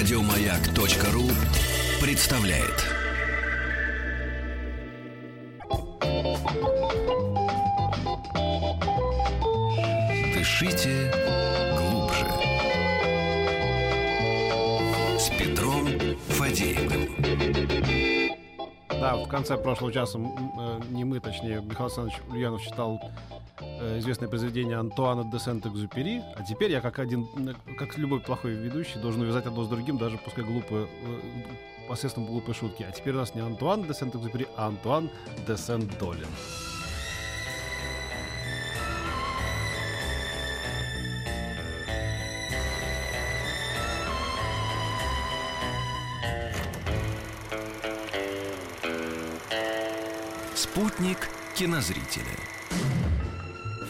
[0.00, 1.28] Радиомаяк.ру
[2.00, 2.86] представляет.
[10.34, 11.12] Дышите
[11.76, 12.24] глубже.
[15.18, 15.86] С Петром
[16.28, 17.10] Фадеевым.
[18.88, 22.98] Да, в конце прошлого часа э, не мы, точнее, Михаил Александрович Ульянов читал
[23.98, 28.98] известное произведение Антуана де Сент-Экзюпери, а теперь я, как один, э, как любой плохой ведущий,
[28.98, 32.84] должен увязать одно с другим, даже пускай глупые, э, посредством глупой шутки.
[32.88, 35.10] А теперь у нас не Антуан де Сент-Экзюпери, а Антуан
[35.46, 36.28] де Сент-Долин.
[50.54, 52.59] Спутник кинозрителя.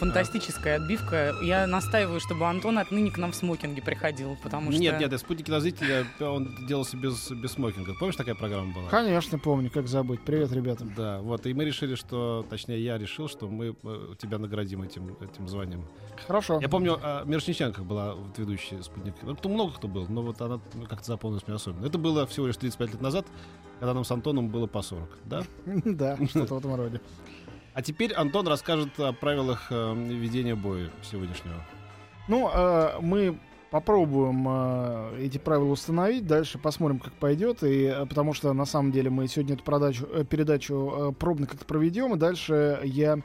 [0.01, 1.35] Фантастическая отбивка.
[1.43, 4.81] Я настаиваю, чтобы Антон отныне к нам в смокинге приходил, потому что...
[4.81, 7.93] Нет, нет, спутник кинозрителя, он делался без, без смокинга.
[7.99, 8.89] Помнишь, такая программа была?
[8.89, 10.21] Конечно, помню, как забыть.
[10.21, 10.85] Привет, ребята.
[10.97, 15.15] Да, вот, и мы решили, что, точнее, я решил, что мы э, тебя наградим этим,
[15.21, 15.85] этим званием.
[16.25, 16.59] Хорошо.
[16.59, 19.13] Я помню, а, Мирошниченко была вот ведущая спутник.
[19.21, 21.85] Ну, там много кто был, но вот она как-то запомнилась мне особенно.
[21.85, 23.27] Это было всего лишь 35 лет назад,
[23.79, 25.43] когда нам с Антоном было по 40, да?
[25.85, 27.01] Да, что-то в этом роде.
[27.73, 31.55] А теперь Антон расскажет о правилах э, ведения боя сегодняшнего.
[32.27, 33.39] Ну, э, мы
[33.71, 38.91] попробуем э, эти правила установить, дальше посмотрим, как пойдет, и э, потому что на самом
[38.91, 43.19] деле мы сегодня эту продачу, э, передачу э, пробно как-то проведем, и дальше я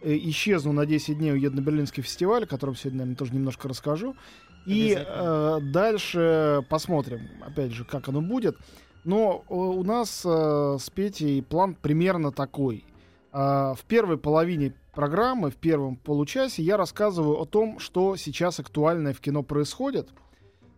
[0.00, 3.68] э, исчезну на 10 дней, уеду на Берлинский фестиваль, о котором сегодня, наверное, тоже немножко
[3.68, 4.16] расскажу,
[4.64, 8.56] и э, дальше посмотрим, опять же, как оно будет.
[9.04, 12.84] Но э, у нас э, с Петей план примерно такой.
[13.32, 19.14] А, В первой половине программы, в первом получасе, я рассказываю о том, что сейчас актуальное
[19.14, 20.10] в кино происходит.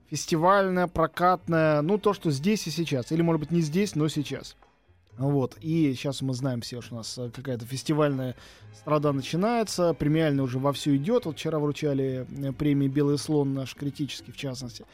[0.09, 3.11] Фестивальное, прокатное, ну то, что здесь и сейчас.
[3.11, 4.57] Или, может быть, не здесь, но сейчас.
[5.19, 5.57] Вот.
[5.61, 8.37] И сейчас мы знаем все, что у нас э, какая-то фестивальная
[8.75, 9.95] страда начинается.
[9.95, 11.27] Премиальная уже вовсю идет.
[11.27, 14.85] Вот вчера вручали э, премии «Белый слон» наш критический, в частности.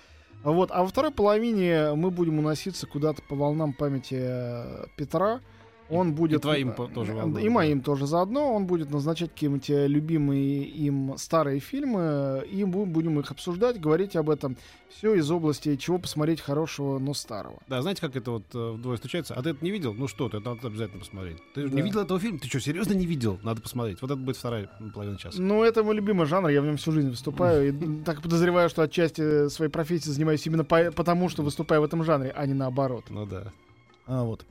[0.42, 0.70] Вот.
[0.72, 5.40] А во второй половине мы будем уноситься куда-то по волнам памяти э, Петра.
[5.90, 6.42] Он будет...
[6.42, 8.54] твоим по- тоже волнам, И моим тоже заодно.
[8.54, 12.44] Он будет назначать какие-нибудь э, любимые им старые фильмы.
[12.50, 14.56] И мы будем их обсуждать, говорить об этом.
[14.88, 17.58] Все из области, чего посмотреть хорошего, но старого.
[17.68, 19.34] Да, знаете, как это вот э, вдвое случается?
[19.34, 19.94] А ты это не видел?
[19.94, 21.38] Ну что ты, это надо обязательно посмотреть.
[21.54, 21.82] Ты же не Да.
[21.82, 22.38] видел этого фильма?
[22.40, 23.38] Ты что, серьезно не видел?
[23.42, 24.02] Надо посмотреть.
[24.02, 25.40] Вот это будет вторая половина часа.
[25.40, 27.68] Ну, это мой любимый жанр, я в нем всю жизнь выступаю.
[27.68, 32.02] И так подозреваю, что отчасти своей профессии занимаюсь именно по- потому, что выступаю в этом
[32.04, 33.04] жанре, а не наоборот.
[33.10, 33.52] Ну да.
[34.06, 34.44] А, вот.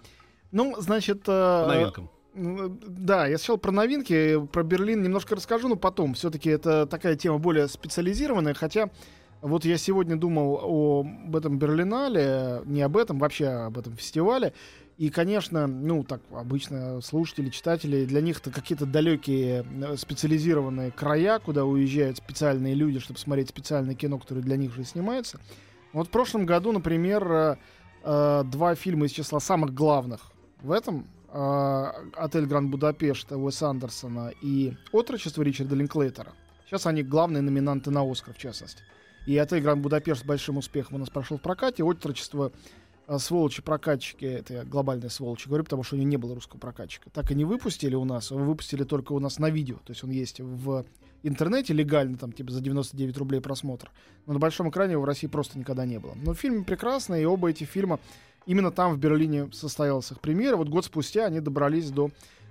[0.51, 1.23] Ну, значит...
[1.23, 2.09] По э, новинкам.
[2.33, 6.13] Ну, Да, я сначала про новинки, про Берлин немножко расскажу, но потом.
[6.13, 8.89] Все-таки это такая тема более специализированная, хотя
[9.41, 14.53] вот я сегодня думал об этом Берлинале, не об этом, вообще об этом фестивале.
[14.97, 21.39] И, конечно, ну, так обычно слушатели, читатели, для них это какие-то далекие э, специализированные края,
[21.39, 25.39] куда уезжают специальные люди, чтобы смотреть специальное кино, которое для них же снимается.
[25.93, 27.55] Вот в прошлом году, например, э,
[28.03, 34.31] э, два фильма из числа самых главных в этом э, «Отель Гранд Будапешт» Уэса Андерсона
[34.41, 36.33] и «Отрочество» Ричарда Линклейтера.
[36.65, 38.83] Сейчас они главные номинанты на «Оскар», в частности.
[39.25, 41.83] И «Отель Гранд Будапешт» с большим успехом у нас прошел в прокате.
[41.83, 42.51] «Отрочество»
[43.07, 47.09] э, сволочи-прокатчики, это я глобальные сволочи говорю, потому что у него не было русского прокатчика.
[47.09, 49.77] Так и не выпустили у нас, выпустили только у нас на видео.
[49.77, 50.85] То есть он есть в
[51.23, 53.91] интернете легально, там, типа, за 99 рублей просмотр.
[54.25, 56.13] Но на большом экране его в России просто никогда не было.
[56.15, 57.99] Но фильм прекрасный, и оба эти фильма
[58.49, 60.57] именно там, в Берлине, состоялась их премьера.
[60.57, 62.09] Вот год спустя они добрались до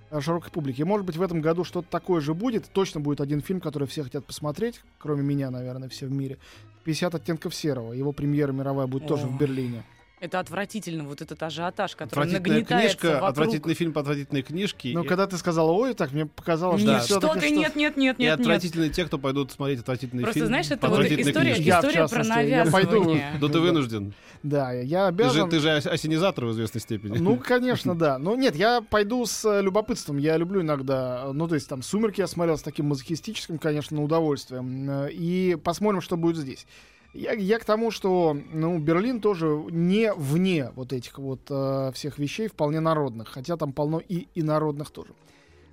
[0.09, 0.79] э, широкой публики.
[0.79, 2.69] И, может быть, в этом году что-то такое же будет.
[2.71, 6.37] Точно будет один фильм, который все хотят посмотреть, кроме меня, наверное, все в мире.
[6.85, 7.91] 50 оттенков серого.
[7.91, 9.37] Его премьера мировая будет тоже в О.
[9.37, 9.83] Берлине.
[10.19, 13.29] Это отвратительно, вот этот ажиотаж, который Отвратительная нагнетается книжка, вокруг.
[13.29, 14.91] отвратительный фильм по отвратительной книжке.
[14.93, 17.95] Но и- когда ты сказала, ой, так мне показалось, Нет, что что ты, нет, нет,
[17.95, 18.39] нет, И нет, нет.
[18.41, 20.47] отвратительные те, кто пойдут смотреть отвратительный Просто, фильм.
[20.47, 21.63] знаешь, по это вот история, книжке.
[21.63, 22.91] Я, история про я пойду.
[22.91, 23.33] навязывание.
[23.39, 24.13] Да ты вынужден.
[24.43, 24.81] Да, я
[25.11, 25.49] Ты же, обязан.
[25.49, 27.17] ты же ос- осенизатор в известной степени.
[27.17, 28.17] Ну, конечно, да.
[28.17, 30.17] Но нет, я пойду с э, любопытством.
[30.17, 34.01] Я люблю иногда, э, ну, то есть там «Сумерки» я смотрел с таким мазохистическим, конечно,
[34.03, 34.89] удовольствием.
[34.89, 36.65] Э, И посмотрим, что будет здесь.
[37.13, 42.19] Я, я к тому, что, ну, Берлин тоже не вне вот этих вот э, всех
[42.19, 43.29] вещей, вполне народных.
[43.29, 45.13] Хотя там полно и инородных тоже.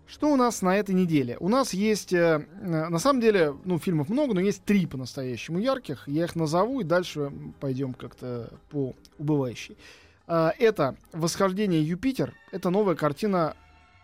[0.07, 1.37] Что у нас на этой неделе?
[1.41, 5.59] У нас есть, э, э, на самом деле, ну, фильмов много, но есть три по-настоящему
[5.59, 6.05] ярких.
[6.07, 9.77] Я их назову, и дальше пойдем как-то по убывающей.
[10.27, 12.35] А, Это «Восхождение Юпитер».
[12.51, 13.57] Это новая картина,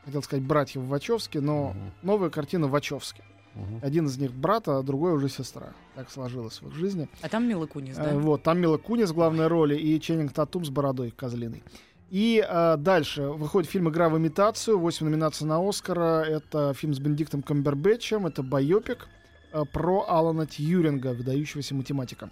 [0.05, 3.23] хотел сказать, братьев Вачовски, но новая картина Вачовски.
[3.55, 3.81] Мгм.
[3.83, 5.75] Один из них брат, а другой уже сестра.
[5.95, 7.09] Так сложилось в их жизни.
[7.21, 8.19] А там Мила Кунис, Э, да?
[8.19, 11.63] Вот, там Мила Кунис в главной роли и Ченнинг Татум с бородой козлиной.
[12.11, 16.23] И э, дальше выходит фильм «Игра в имитацию», 8 номинаций на Оскара.
[16.23, 19.09] Это фильм с Бенедиктом Камбербэтчем, это байопик
[19.53, 22.29] э, про Алана Тьюринга, выдающегося математика.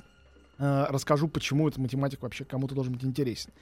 [0.58, 3.52] Э, расскажу, почему этот математик вообще кому-то должен быть интересен.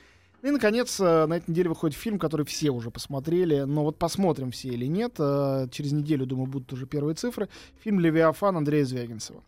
[0.43, 4.53] И, наконец, э, на этой неделе выходит фильм, который все уже посмотрели, но вот посмотрим
[4.53, 5.15] все или нет.
[5.19, 7.49] Э, Через неделю, думаю, будут уже первые цифры.
[7.83, 9.43] Фильм «Левиафан» Андрея Звягинцева.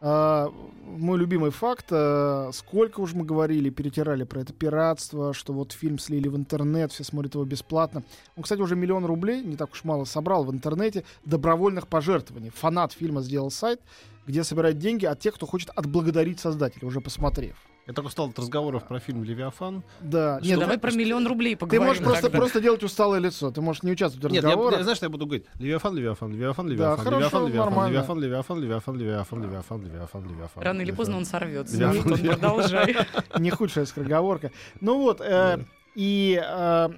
[0.00, 0.52] А,
[0.84, 5.98] мой любимый факт, э, сколько уж мы говорили, перетирали про это пиратство, что вот фильм
[5.98, 8.02] слили в интернет, все смотрят его бесплатно.
[8.36, 12.50] Он, кстати, уже миллион рублей, не так уж мало, собрал в интернете добровольных пожертвований.
[12.50, 13.80] Фанат фильма сделал сайт,
[14.26, 17.56] где собирает деньги от тех, кто хочет отблагодарить создателя, уже посмотрев.
[17.86, 19.84] Я так устал от разговоров про фильм «Левиафан».
[20.00, 21.86] Да, Что, нет, давай ты- про миллион рублей ты поговорим.
[21.86, 22.38] можешь просто, тогда.
[22.38, 24.82] просто делать усталое лицо, ты можешь не участвовать в Нет, я, разговорах.
[24.82, 25.46] знаешь, что я буду говорить?
[25.60, 27.92] Левиафан, Левиафан, Левиафан, Левиафан, хорошо, Левиафан, Левиафан, нормально.
[27.92, 30.62] Левиафан, Левиафан, Левиафан, Левиафан, Левиафан, Левиафан, Левиафан.
[30.64, 30.96] Рано или Левиафан.
[30.96, 31.88] поздно он сорвется.
[31.90, 32.96] Антон, я- продолжай.
[33.38, 34.50] не худшая скороговорка.
[34.80, 35.24] Ну вот, э,
[35.58, 35.60] Да.
[35.94, 36.88] и э,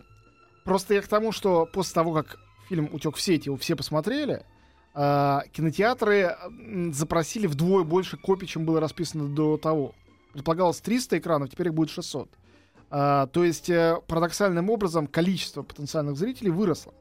[0.65, 2.39] просто я к тому, что после того, как
[2.71, 4.43] фильм утек в сеть, его все посмотрели,
[4.95, 6.35] э, кинотеатры
[6.93, 9.95] запросили вдвое больше копий, чем было расписано до того.
[10.33, 12.29] Предполагалось 300 экранов, теперь их будет 600.
[12.91, 16.95] А, то есть, э, парадоксальным образом, количество потенциальных зрителей выросло.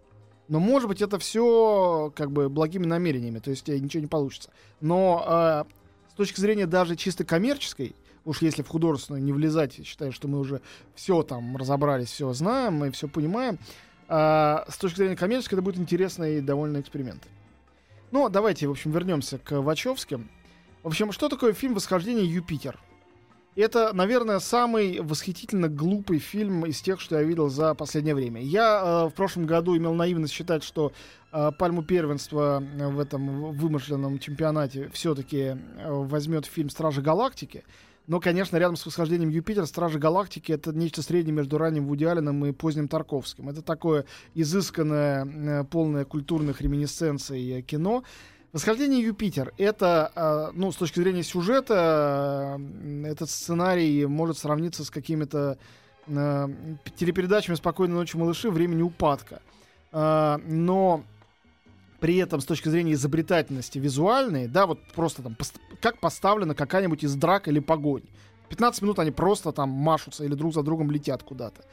[0.48, 4.50] Но, может быть, это все как бы благими намерениями, то есть э, ничего не получится.
[4.82, 5.64] Но э,
[6.12, 7.96] с точки зрения даже чисто коммерческой,
[8.26, 10.62] уж если в художественную не влезать, считаю, что мы уже
[10.96, 13.60] все там разобрались, все знаем, мы все понимаем,
[14.10, 17.28] а, с точки зрения коммерческой это будет интересный и довольно эксперимент.
[18.12, 20.30] Ну, давайте, в общем, вернемся к Вачовским.
[20.84, 22.80] В общем, что такое фильм «Восхождение Юпитер»?
[23.58, 28.40] Это, наверное, самый восхитительно глупый фильм из тех, что я видел за последнее время.
[28.40, 30.94] Я э, в прошлом году имел наивность считать, что
[31.32, 37.64] э, пальму первенства э, в этом вымышленном чемпионате все-таки возьмет фильм «Стражи Галактики».
[38.06, 42.46] Но, конечно, рядом с восхождением Юпитера «Стражи Галактики»— это нечто среднее между ранним Вуди Алленом
[42.46, 43.50] и поздним Тарковским.
[43.50, 44.06] Это такое
[44.36, 48.04] изысканное, э, полное культурных реминисценций э, кино.
[48.54, 52.60] Восхождение Юпитер это, э, ну, с точки зрения сюжета,
[53.06, 55.58] этот сценарий может сравниться с какими-то
[56.08, 56.48] э,
[56.96, 59.42] телепередачами «Спокойной ночи, малыши», «Времени упадка».
[59.92, 61.04] Э, но
[62.00, 65.36] при этом с точки зрения изобретательности визуальной, да, вот просто там,
[65.82, 68.04] как поставлена какая-нибудь из драк или погонь.
[68.50, 71.66] 15 минут они просто там машутся или друг за другом летят куда-то.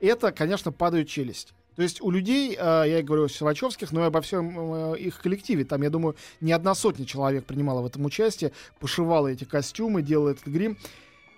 [0.00, 1.52] Это, конечно, падают челюсть.
[1.76, 5.20] То есть у людей, э, я говорю о Силачевских, но и обо всем э, их
[5.20, 10.02] коллективе, там, я думаю, не одна сотня человек принимала в этом участие, пошивала эти костюмы,
[10.02, 10.78] делала этот грим.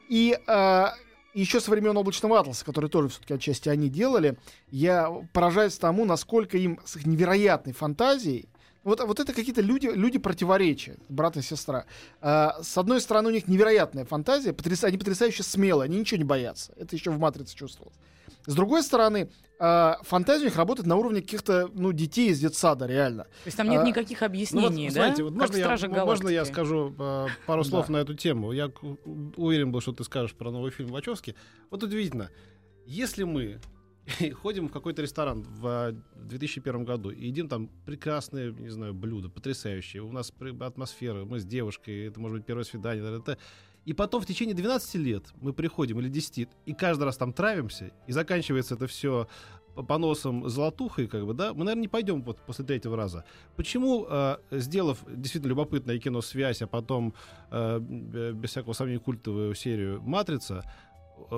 [0.09, 0.87] И э,
[1.35, 4.37] еще со времен облачного атласа, который тоже все-таки отчасти они делали,
[4.71, 8.49] я поражаюсь тому, насколько им с их невероятной фантазией
[8.85, 11.87] вот, вот это какие-то люди, люди противоречия, брат и сестра.
[12.21, 16.25] А, с одной стороны, у них невероятная фантазия, потряса- они потрясающе смелые, они ничего не
[16.25, 16.73] боятся.
[16.77, 17.97] Это еще в «Матрице» чувствовалось.
[18.47, 22.87] С другой стороны, а, фантазия у них работает на уровне каких-то ну, детей из детсада,
[22.87, 23.25] реально.
[23.25, 24.93] То есть там нет А, никаких Ну вот, объяснений, да?
[24.93, 26.53] знаете, вот Как можно, я, «Стражи м- можно я Галактики».
[26.55, 28.53] скажу э, пару слов на эту тему?
[28.53, 28.71] Я
[29.37, 31.35] уверен был, что ты скажешь про новый фильм Вачовски.
[31.71, 32.31] Вот удивительно,
[32.87, 33.61] если мы
[34.43, 39.29] ходим в какой-то ресторан в э, 2001 году и едим там прекрасные, не знаю, блюда,
[39.31, 43.39] потрясающие, у нас атмосфера, мы с девушкой, это может быть первое свидание, это,
[43.85, 47.93] и потом в течение 12 лет мы приходим, или 10, и каждый раз там травимся,
[48.07, 49.29] и заканчивается это все
[49.83, 53.25] поносом золотухой, как бы, да, мы, наверное, не пойдем вот после третьего раза.
[53.57, 57.15] Почему, э, сделав действительно любопытное кино «Связь», а потом,
[57.51, 60.65] э, без всякого сомнения, культовую серию «Матрица»,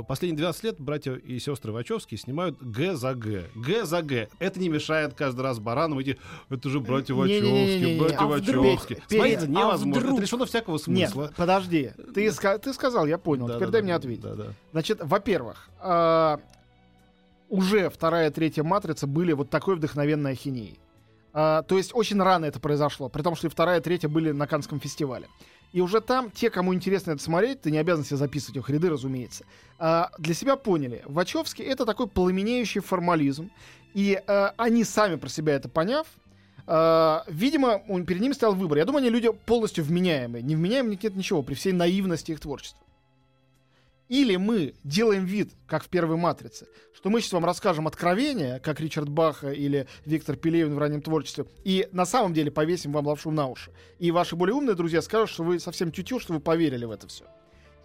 [0.06, 3.44] последние 12 лет братья и сестры Вачовски снимают Г за Г.
[3.54, 4.28] Г за Г.
[4.38, 6.16] Это не мешает каждый раз баранам идти,
[6.50, 7.98] это же братья Не-не-не-не-не.
[7.98, 8.64] Вачовски, братья А вдруг?
[8.66, 8.94] Вачовски.
[8.94, 10.00] Петя, Смотрите, а невозможно.
[10.00, 10.12] вдруг?
[10.14, 11.22] Это лишено всякого смысла.
[11.24, 11.90] Нет, подожди.
[12.14, 13.46] Ты, ска- ты сказал, я понял.
[13.46, 14.22] Да, Теперь да, дай да, мне ответить.
[14.22, 14.46] да, да.
[14.72, 16.40] Значит, во-первых, а,
[17.48, 20.78] уже вторая, третья матрица были вот такой вдохновенной ахинеей.
[21.32, 24.32] А, то есть очень рано это произошло, при том, что и вторая, и третья были
[24.32, 25.28] на Канском фестивале.
[25.72, 28.88] И уже там те, кому интересно это смотреть, ты не обязан себе записывать их ряды,
[28.88, 29.44] разумеется,
[29.78, 33.50] а, для себя поняли, Вачовский это такой пламенеющий формализм,
[33.92, 36.06] и а, они сами про себя это поняв,
[36.66, 38.78] а, видимо, он, перед ними стоял выбор.
[38.78, 40.42] Я думаю, они люди полностью вменяемые.
[40.42, 42.85] Не вменяемые нет ничего, при всей наивности их творчества.
[44.08, 48.80] Или мы делаем вид, как в первой «Матрице», что мы сейчас вам расскажем откровение, как
[48.80, 53.30] Ричард Баха или Виктор Пелевин в раннем творчестве, и на самом деле повесим вам лапшу
[53.30, 53.72] на уши.
[53.98, 57.08] И ваши более умные друзья скажут, что вы совсем тютю, что вы поверили в это
[57.08, 57.24] все.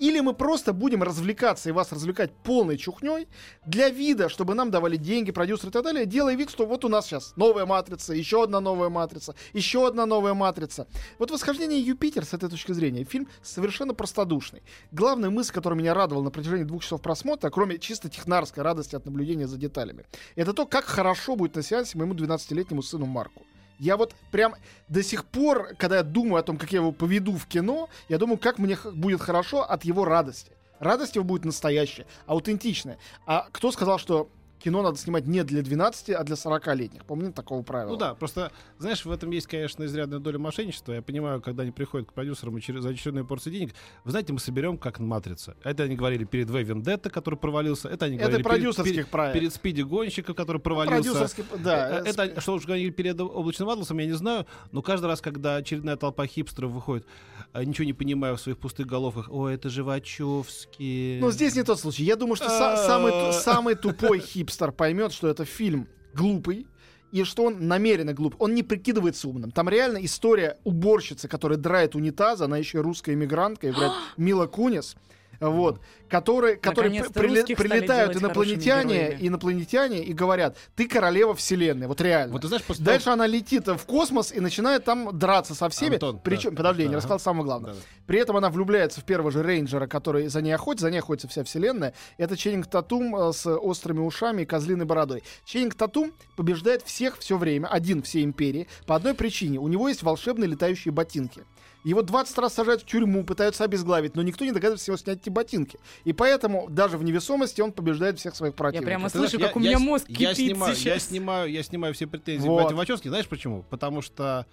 [0.01, 3.27] Или мы просто будем развлекаться и вас развлекать полной чухней
[3.67, 6.89] для вида, чтобы нам давали деньги, продюсеры и так далее, делая вид, что вот у
[6.89, 10.87] нас сейчас новая матрица, еще одна новая матрица, еще одна новая матрица.
[11.19, 14.63] Вот «Восхождение Юпитер» с этой точки зрения фильм совершенно простодушный.
[14.91, 19.05] Главная мысль, которая меня радовала на протяжении двух часов просмотра, кроме чисто технарской радости от
[19.05, 20.05] наблюдения за деталями,
[20.35, 23.43] это то, как хорошо будет на сеансе моему 12-летнему сыну Марку.
[23.81, 24.53] Я вот прям
[24.89, 28.19] до сих пор, когда я думаю о том, как я его поведу в кино, я
[28.19, 30.51] думаю, как мне будет хорошо от его радости.
[30.77, 32.99] Радость его будет настоящая, аутентичная.
[33.25, 34.29] А кто сказал, что
[34.63, 37.05] кино надо снимать не для 12, а для 40-летних?
[37.05, 37.91] Помните такого правила?
[37.91, 40.93] Ну да, просто, знаешь, в этом есть, конечно, изрядная доля мошенничества.
[40.93, 44.33] Я понимаю, когда они приходят к продюсерам и через, за очередную порцию денег, вы знаете,
[44.33, 45.55] мы соберем как «Матрица».
[45.63, 47.89] Это они говорили перед «В Вендетта», который провалился.
[47.89, 49.39] Это они Это говорили перед- продюсерских перед, проектов.
[49.41, 51.09] перед «Спиди Гонщика», который провалился.
[51.11, 51.99] Продюсерский, да.
[51.99, 55.55] Э, Это, что уж говорили перед облачным атласом, я не знаю, но каждый раз, когда
[55.55, 57.05] очередная толпа хипстеров выходит,
[57.53, 61.19] а, ничего не понимая в своих пустых головках, о, это же Вачовски.
[61.19, 62.03] Но здесь не тот случай.
[62.03, 66.67] Я думаю, что са- самый, самый тупой хипстер поймет, что это фильм глупый,
[67.11, 68.35] и что он намеренно глуп.
[68.39, 69.51] Он не прикидывается умным.
[69.51, 74.95] Там реально история уборщицы, которая драет унитаз, она еще и русская иммигрантка, играет Мила Кунис.
[75.41, 82.33] Вот, которые, которые при- прилетают инопланетяне, инопланетяне и говорят, ты королева вселенной, вот реально.
[82.33, 85.95] Вот ты знаешь, после Дальше она летит в космос и начинает там драться со всеми.
[85.95, 87.23] Антон, Причем, да, подожди, я не да, рассказал ага.
[87.23, 87.73] самое главное.
[87.73, 87.85] Да, да.
[88.05, 90.85] При этом она влюбляется в первого же рейнджера, который за ней охотится.
[90.85, 91.93] За ней охотится вся вселенная.
[92.17, 95.23] Это Ченнинг Татум э, с острыми ушами и козлиной бородой.
[95.45, 99.59] Ченнинг Татум побеждает всех все время, один всей империи, по одной причине.
[99.59, 101.43] У него есть волшебные летающие ботинки.
[101.83, 105.19] Его 20 раз сажают в тюрьму, пытаются обезглавить, но никто не догадывается с него снять
[105.21, 105.79] эти ботинки.
[106.03, 108.85] И поэтому даже в невесомости он побеждает всех своих Я противников.
[108.85, 110.79] прямо Ты знаешь, слышу, я- как у я меня с- мозг я кипит снимаю, Я
[110.79, 111.03] сейчас.
[111.05, 112.63] снимаю, я снимаю все претензии Вот.
[112.63, 112.73] вот.
[112.73, 113.07] Вачовски.
[113.07, 113.63] Знаешь почему?
[113.69, 114.45] Потому что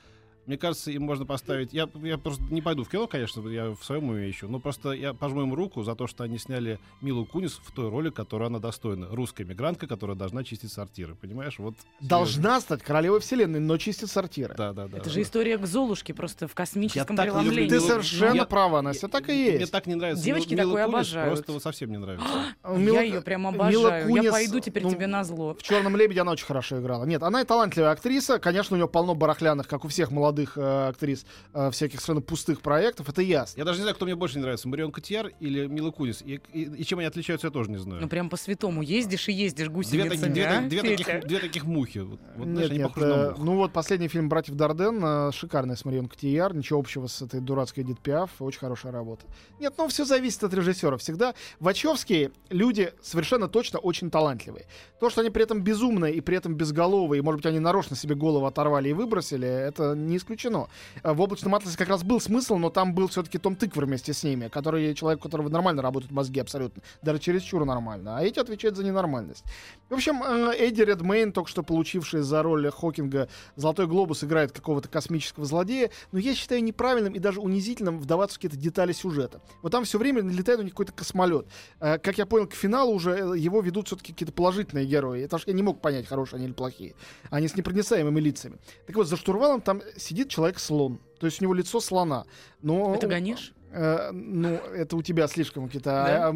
[0.49, 1.75] мне кажется, им можно поставить...
[1.75, 4.93] Я, я просто не пойду в кино, конечно, я в своем уме еще, но просто
[4.93, 8.47] я пожму им руку за то, что они сняли Милу Кунис в той роли, которой
[8.47, 9.09] она достойна.
[9.11, 11.15] Русская мигрантка, которая должна чистить сортиры.
[11.17, 11.59] Понимаешь?
[11.59, 11.75] Вот.
[12.01, 14.55] Должна стать королевой вселенной, но чистит сортиры.
[14.57, 14.97] Да, да, да.
[14.97, 15.11] Это да.
[15.11, 17.69] же история к Золушке, просто в космическом Я преломлении.
[17.69, 19.71] Ты совершенно я- права, Настя, так и Мне есть.
[19.71, 20.25] так не нравится.
[20.25, 21.29] Девочки Мила такое Кунис, обожают.
[21.35, 22.27] Просто вот совсем не нравится.
[22.79, 24.09] Я ее прям обожаю.
[24.23, 25.55] Я пойду теперь тебе на зло.
[25.55, 27.05] В Черном лебеде она очень хорошо играла.
[27.05, 28.39] Нет, она и талантливая актриса.
[28.39, 32.61] Конечно, у нее полно барахляных, как у всех молодых э, актрис, э, всяких совершенно пустых
[32.61, 33.09] проектов.
[33.09, 33.59] Это ясно.
[33.59, 36.23] Я даже не знаю, кто мне больше не нравится, Марион Котияр или Мила Кунис.
[36.23, 38.01] И, и- и чем они отличаются, я тоже не знаю.
[38.03, 41.05] Ну прям по святому ездишь и ездишь Две, гусеницами, таки- две, а, две Петя?
[41.05, 41.99] таких, две таких мухи.
[41.99, 42.93] Вот, вот, знаешь, нет, они нет.
[42.97, 43.39] э, на мух.
[43.39, 47.41] ну вот последний фильм «Братьев Дарден», э, шикарный с Марион Котияр, ничего общего с этой
[47.41, 49.25] дурацкой Эдит Пиаф, очень хорошая работа.
[49.61, 50.97] Нет, ну все зависит от режиссера.
[50.97, 54.67] Всегда Вачовские люди совершенно точно очень талантливые.
[55.01, 57.95] То, что они при этом безумные и при этом безголовые, и, может быть, они нарочно
[57.97, 60.28] себе голову оторвали и выбросили, это не исключено.
[60.29, 64.13] Э, В «Облачном атласе» как раз был смысл, но там был все-таки Том Тыквер вместе
[64.13, 68.39] с ними, который человек, у которого нормально работают мозги абсолютно, даже чересчур нормально, а эти
[68.39, 69.45] отвечают за ненормальность.
[69.89, 74.89] В общем, э, Эдди Редмейн, только что получивший за роль Хокинга «Золотой глобус», играет какого-то
[74.89, 79.41] космического злодея, но я считаю неправильным и даже унизительным вдаваться в какие-то детали сюжета.
[79.63, 81.47] Вот там все время летает у них какой-то космолет.
[81.81, 85.23] Э, Как я понял, к финалу уже его ведут все-таки какие-то положительные герои.
[85.23, 86.95] Это ж я не мог понять, хорошие они или плохие.
[87.31, 88.59] Они с непроницаемыми лицами.
[88.87, 91.01] Так вот, за штурвалом там сидит человек-слон.
[91.19, 92.25] То есть у него лицо слона.
[92.63, 93.53] Но Это гонишь?
[93.71, 95.91] Э, ну, это у тебя слишком какие-то.
[95.91, 96.29] Да?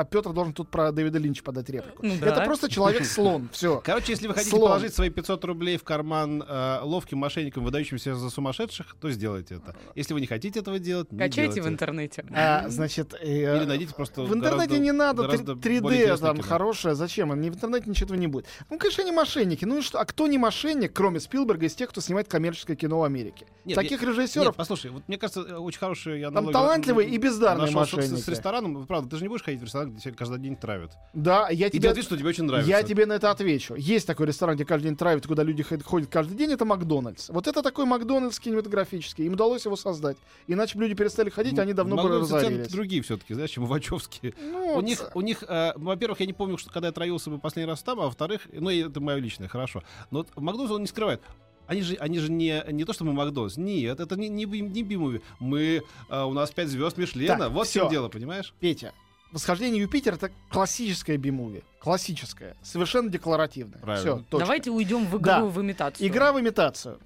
[0.00, 2.04] А, Петр должен тут про Дэвида Линча подать реплику.
[2.04, 2.44] Ну это да.
[2.44, 3.48] просто человек-слон.
[3.52, 3.80] Все.
[3.84, 4.62] Короче, если вы хотите Слон.
[4.68, 9.76] положить свои 500 рублей в карман э, ловким мошенникам, выдающимся за сумасшедших, то сделайте это.
[9.94, 11.72] Если вы не хотите этого делать, не Качайте в делайте.
[11.74, 12.24] интернете.
[12.34, 16.26] А, значит, э, Или найдите просто в интернете гораздо- не надо гораздо 3D более интересное
[16.28, 16.48] там кино.
[16.48, 16.94] хорошее.
[16.94, 17.40] Зачем?
[17.40, 18.46] Ни в интернете ничего этого не будет.
[18.70, 19.64] Ну, конечно, они мошенники.
[19.64, 20.00] Ну и что?
[20.00, 23.46] А кто не мошенник, кроме Спилберга, из тех, кто снимает коммерческое кино в Америке?
[23.64, 27.08] Нет, Таких я- режиссеров Нет, послушай, вот мне кажется, э, очень хорошая я там талантливые
[27.08, 28.20] и бездарные мошенники.
[28.20, 30.56] С, с рестораном, правда, ты же не будешь ходить в ресторан, где тебя каждый день
[30.56, 30.92] травят.
[31.12, 31.80] Да, я И тебе...
[31.80, 32.70] делать вид, что тебе очень нравится.
[32.70, 33.74] Я тебе на это отвечу.
[33.74, 37.30] Есть такой ресторан, где каждый день травят, куда люди ходят, каждый день, это Макдональдс.
[37.30, 39.26] Вот это такой Макдональдс кинематографический.
[39.26, 40.16] Им удалось его создать.
[40.46, 42.68] Иначе бы люди перестали ходить, они давно бы разорились.
[42.68, 44.34] другие все-таки, знаешь, чем Вачовские.
[44.40, 47.30] Ну, У вот них, у них, э, во-первых, я не помню, что когда я травился
[47.30, 49.82] бы последний раз там, а во-вторых, ну и это мое личное, хорошо.
[50.10, 51.20] Но вот Макдональдс он не скрывает.
[51.66, 53.56] Они же, они же не, не то, что мы Макдональдс.
[53.56, 55.22] Нет, это не, не, не би-муви.
[55.40, 57.36] Мы, э, у нас пять звезд Мишлена.
[57.38, 57.80] Так, вот в всё.
[57.82, 58.52] чем дело, понимаешь?
[58.60, 58.92] Петя,
[59.32, 61.64] «Восхождение Юпитера»— это классическое би-муви.
[61.80, 62.56] Классическое.
[62.62, 63.80] Совершенно декларативное.
[63.80, 64.16] Правильно.
[64.16, 64.46] Все, точка.
[64.46, 65.44] Давайте уйдем в игру, Да.
[65.44, 66.06] в имитацию.
[66.08, 66.98] Игра в имитацию.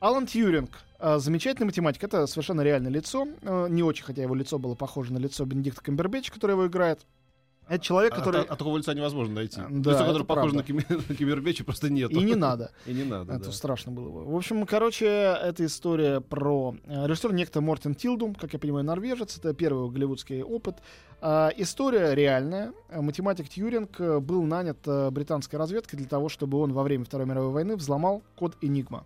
[0.00, 3.28] Алан Тьюринг, э, замечательный математик, это совершенно реальное лицо.
[3.42, 7.00] Э, не очень, хотя его лицо было похоже на лицо Бенедикта Камбербэтча, который его играет.
[7.68, 8.40] Это человек, А- который...
[8.40, 9.60] А, а такого лица невозможно найти.
[9.68, 11.02] Да, Лицо, которое похоже на, правда.
[11.08, 12.10] На Кимбербеча, просто нет.
[12.10, 12.72] И не надо.
[12.86, 13.52] И не надо, Это да.
[13.52, 14.24] страшно было бы.
[14.24, 19.36] В общем, короче, это история про э, режиссер некто Мортен Тилдум, как я понимаю, норвежец.
[19.38, 20.76] Это первый голливудский опыт.
[21.20, 22.72] А, история реальная.
[22.88, 27.04] А, Математик Тьюринг э, был нанят э, британской разведкой для того, чтобы он во время
[27.04, 29.04] Второй мировой войны взломал код Энигма.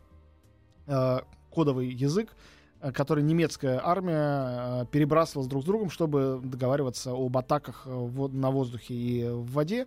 [0.86, 2.34] Э, кодовый язык,
[2.82, 7.90] э, который немецкая армия э, перебрасывала с друг с другом, чтобы договариваться об атаках э,
[8.32, 9.86] на воздухе и в воде.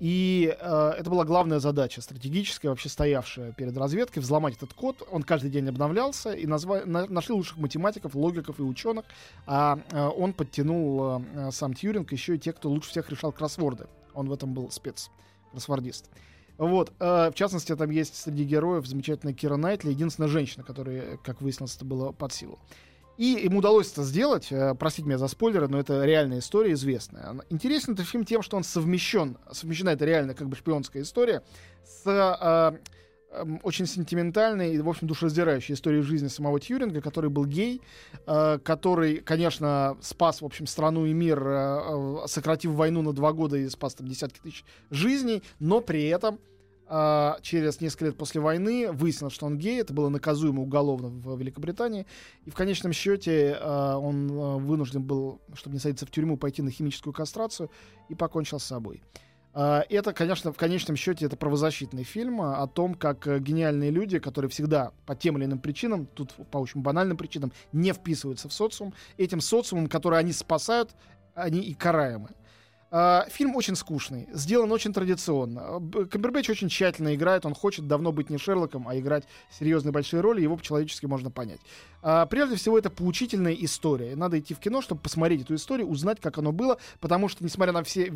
[0.00, 5.06] И э, это была главная задача, стратегическая, вообще стоявшая перед разведкой, взломать этот код.
[5.10, 9.04] Он каждый день обновлялся, и назва- на- нашли лучших математиков, логиков и ученых.
[9.46, 13.86] А э, он подтянул э, сам Тьюринг, еще и те, кто лучше всех решал кроссворды.
[14.14, 15.10] Он в этом был спец,
[15.52, 16.10] кроссвордист.
[16.56, 21.40] Вот, э, в частности, там есть среди героев замечательная Кира Найтли, единственная женщина, которая, как
[21.40, 22.60] выяснилось, это было под силу.
[23.16, 24.48] И ему удалось это сделать.
[24.50, 27.36] э, Простите меня за спойлеры, но это реальная история, известная.
[27.50, 31.42] Интересен этот фильм тем, что он совмещен, совмещена это реально как бы шпионская история
[31.84, 32.78] с э,
[33.62, 37.80] очень сентиментальной и, в общем, душераздирающей историей жизни самого Тьюринга, который был гей,
[38.26, 41.80] э, который, конечно, спас, в общем, страну и мир, э,
[42.24, 46.38] э, сократив войну на два года и спас там десятки тысяч жизней, но при этом
[47.42, 49.80] через несколько лет после войны выяснилось, что он гей.
[49.80, 52.04] Это было наказуемо уголовно в Великобритании.
[52.44, 54.28] И в конечном счете он
[54.60, 57.70] вынужден был, чтобы не садиться в тюрьму, пойти на химическую кастрацию
[58.10, 59.02] и покончил с собой.
[59.54, 64.18] А, Это, конечно, в конечном счете это правозащитный фильм о том, как э, гениальные люди,
[64.18, 68.52] которые всегда по тем или иным причинам, тут по очень банальным причинам, не вписываются в
[68.52, 70.90] социум, этим социумом, который они спасают,
[71.34, 72.30] они и караемы.
[72.96, 75.82] А, Фильм очень скучный, сделан очень традиционно.
[76.08, 80.42] Камбербэтч очень тщательно играет, он хочет давно быть не Шерлоком, а играть серьезные большие роли,
[80.42, 81.58] его по-человечески можно понять.
[82.02, 84.14] А, Прежде всего, это поучительная история.
[84.14, 87.72] Надо идти в кино, чтобы посмотреть эту историю, узнать, как оно было, потому что, несмотря
[87.72, 88.12] на все,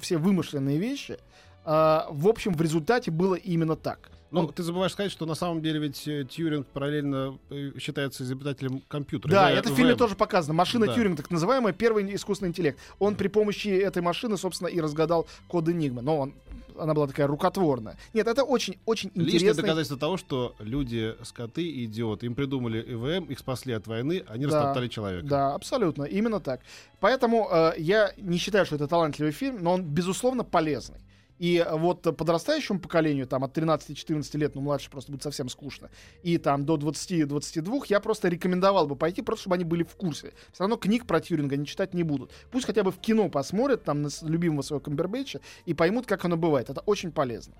[0.00, 1.18] все вымышленные вещи,
[1.64, 4.10] а, в общем, в результате было именно так.
[4.34, 8.82] Ну, ты забываешь сказать, что на самом деле ведь э, Тьюринг параллельно э, считается изобретателем
[8.88, 9.30] компьютера.
[9.30, 10.54] Да, это в фильме тоже показано.
[10.54, 10.94] Машина Да.
[10.94, 12.78] Тьюринга, так называемая, первый искусственный интеллект.
[12.98, 16.02] Он при помощи этой машины, собственно, и разгадал код Энигмы.
[16.02, 16.34] Но он,
[16.76, 17.96] она была такая рукотворная.
[18.12, 19.62] Нет, это очень-очень Лишнее интересно.
[19.62, 24.46] доказательство того, что люди, скоты и идиоты, им придумали ИВМ, их спасли от войны, они
[24.46, 25.26] Да, растоптали человека.
[25.28, 26.60] Да, абсолютно, именно так.
[26.98, 30.98] Поэтому э, я не считаю, что это талантливый фильм, но он, безусловно, полезный.
[31.38, 35.90] И э, вот подрастающему поколению, там, от 13-14 лет, ну, младше просто будет совсем скучно,
[36.22, 40.32] и там до 20-22, я просто рекомендовал бы пойти, просто чтобы они были в курсе.
[40.52, 42.30] Все равно книг про Тьюринга они читать не будут.
[42.50, 46.36] Пусть хотя бы в кино посмотрят, там, на любимого своего Камбербэтча, и поймут, как оно
[46.36, 46.70] бывает.
[46.70, 47.54] Это очень полезно.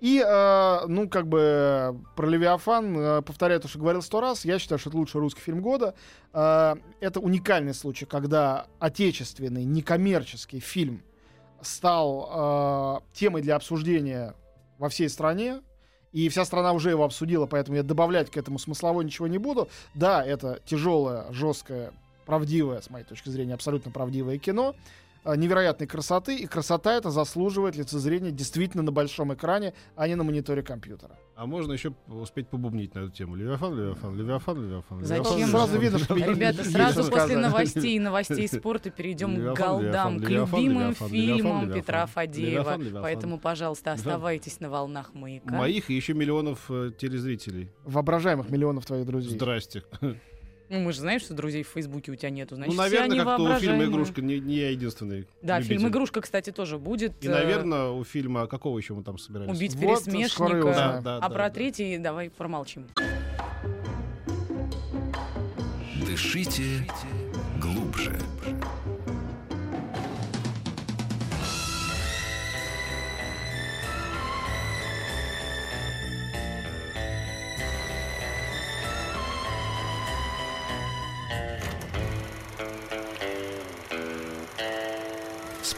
[0.00, 4.58] И, э, ну, как бы, про Левиафан, э, повторяю то, что говорил сто раз, я
[4.60, 5.94] считаю, что это лучший русский фильм года.
[6.32, 11.02] Э, это уникальный случай, когда отечественный, некоммерческий фильм
[11.62, 14.34] стал э, темой для обсуждения
[14.78, 15.60] во всей стране.
[16.12, 19.68] И вся страна уже его обсудила, поэтому я добавлять к этому смыслово ничего не буду.
[19.94, 21.92] Да, это тяжелое, жесткое,
[22.24, 24.74] правдивое, с моей точки зрения, абсолютно правдивое кино
[25.36, 30.62] невероятной красоты, и красота это заслуживает лицезрения действительно на большом экране, а не на мониторе
[30.62, 31.18] компьютера.
[31.36, 33.36] А можно еще успеть побубнить на эту тему.
[33.36, 35.04] Левиафан, Левиафан, Левиафан, Левиафан.
[35.04, 35.36] Зачем?
[35.36, 36.14] Левиафан, Сразу видно, что.
[36.16, 37.38] Ребята, сразу после сказать.
[37.38, 42.06] новостей и новостей спорта перейдем к Левиафан, голдам, Левиафан, к любимым Левиафан, фильмам Левиафан, Петра
[42.06, 42.50] Фадеева.
[42.50, 43.02] Левиафан, Левиафан.
[43.02, 45.54] Поэтому, пожалуйста, оставайтесь на волнах маяка.
[45.54, 47.70] Моих и еще миллионов э, телезрителей.
[47.84, 49.30] Воображаемых миллионов твоих друзей.
[49.30, 49.84] Здрасте.
[50.68, 52.56] Ну, мы же знаем, что друзей в Фейсбуке у тебя нету.
[52.56, 53.84] Значит, ну, наверное, как-то у фильма.
[53.84, 55.76] «Игрушка» не, не я единственный Да, любитель.
[55.78, 57.12] фильм «Игрушка», кстати, тоже будет.
[57.22, 58.46] И, э, наверное, у фильма...
[58.46, 59.56] Какого еще мы там собирались?
[59.56, 60.62] Убить Вот, пересмешника.
[60.64, 61.50] Да, да, а да, про да.
[61.50, 62.86] третий давай промолчим.
[66.06, 66.86] Дышите
[67.60, 68.18] глубже.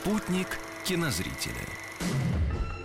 [0.03, 0.47] Спутник
[0.85, 1.55] кинозрителя.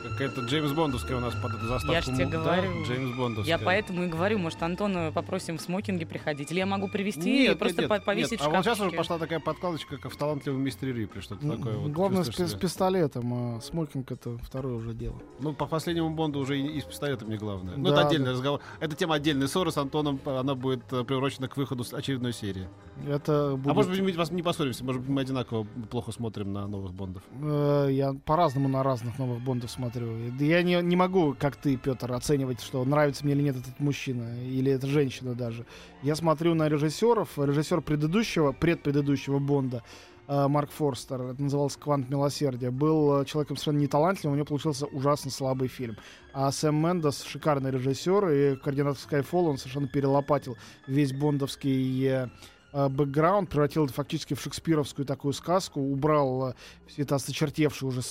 [0.04, 1.92] Какая-то Джеймс Бондовская у нас под эту заставку.
[1.94, 2.86] Я ж тебе Да, говорю.
[2.86, 3.58] Джеймс Бондовская.
[3.58, 6.52] Я поэтому и говорю, может, Антона попросим в смокинге приходить.
[6.52, 8.42] Или я могу привезти и Нет, просто нет, по- нет, повесить нет.
[8.42, 11.76] в А вот сейчас уже пошла такая подкладочка, как в талантливом мистере Рипли, что-то такое.
[11.78, 15.18] Вот, Главное, с, с пистолетом, а смокинг это второе уже дело.
[15.42, 17.76] Ну, по последнему Бонду уже и, и с пистолетом не главное.
[17.76, 18.32] Ну, Да, это отдельный да.
[18.34, 18.62] разговор.
[18.80, 20.20] Это тема отдельной ссоры с Антоном.
[20.26, 22.70] Она будет э, приурочена к выходу с очередной серии.
[23.08, 23.72] Это будет...
[23.72, 24.84] А может быть, мы не поссоримся.
[24.84, 27.24] Может быть, мы одинаково плохо смотрим на новых Бондов.
[27.42, 30.16] Э, Я по-разному на разных новых Бондов смотрю.
[30.40, 34.42] Я не, не могу, как ты, Петр, оценивать, что нравится мне или нет этот мужчина,
[34.42, 35.66] или эта женщина даже.
[36.04, 37.38] Я смотрю на режиссеров.
[37.38, 39.84] Режиссер предыдущего, предпредыдущего Бонда
[40.28, 41.22] э, Марк Форстер.
[41.22, 42.72] Это называлось «Квант милосердия».
[42.72, 45.98] Был э, человеком совершенно неталантливым, у него получился ужасно слабый фильм.
[46.34, 52.30] А Сэм Мендес шикарный режиссер, и координатор Skyfall он совершенно перелопатил весь бондовский
[52.76, 56.54] бэкграунд, превратил это фактически в шекспировскую такую сказку, убрал э,
[56.88, 58.02] все это осточертевшие уже,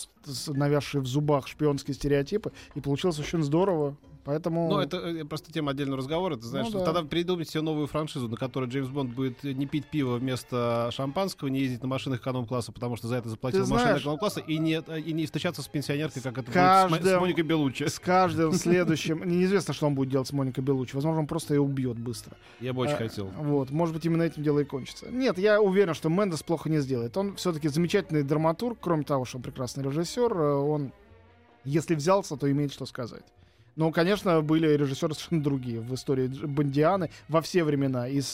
[0.48, 3.96] навязшие в зубах шпионские стереотипы, и получилось очень здорово.
[4.24, 4.68] Поэтому...
[4.70, 6.37] Ну, это э, просто тема отдельного разговора.
[6.37, 6.84] Ты знаешь, Ну да.
[6.87, 11.48] тогда придумать себе новую франшизу, на которой Джеймс Бонд будет не пить пиво вместо шампанского,
[11.48, 15.12] не ездить на машинах эконом-класса, потому что за это заплатил машина эконом-класса, и не, и
[15.12, 17.84] не встречаться с пенсионеркой, как это будет с с, Каждым- Моникой Белуччи.
[17.84, 19.22] с каждым следующим...
[19.28, 20.94] Неизвестно, что он будет делать с Моникой Белуччи.
[20.94, 22.37] Возможно, он просто ее убьет быстро.
[22.60, 23.26] Я бы очень А, хотел.
[23.37, 25.10] Вот, может быть, именно этим дело и кончится.
[25.10, 27.14] Нет, я уверен, что Мендес плохо не сделает.
[27.16, 30.32] Он все-таки замечательный драматург, кроме того, что он прекрасный режиссер.
[30.32, 30.92] э, Он,
[31.64, 33.24] если взялся, то имеет что сказать.
[33.76, 38.08] Но, конечно, были режиссеры совершенно другие в истории Бондианы во все времена.
[38.08, 38.32] И с,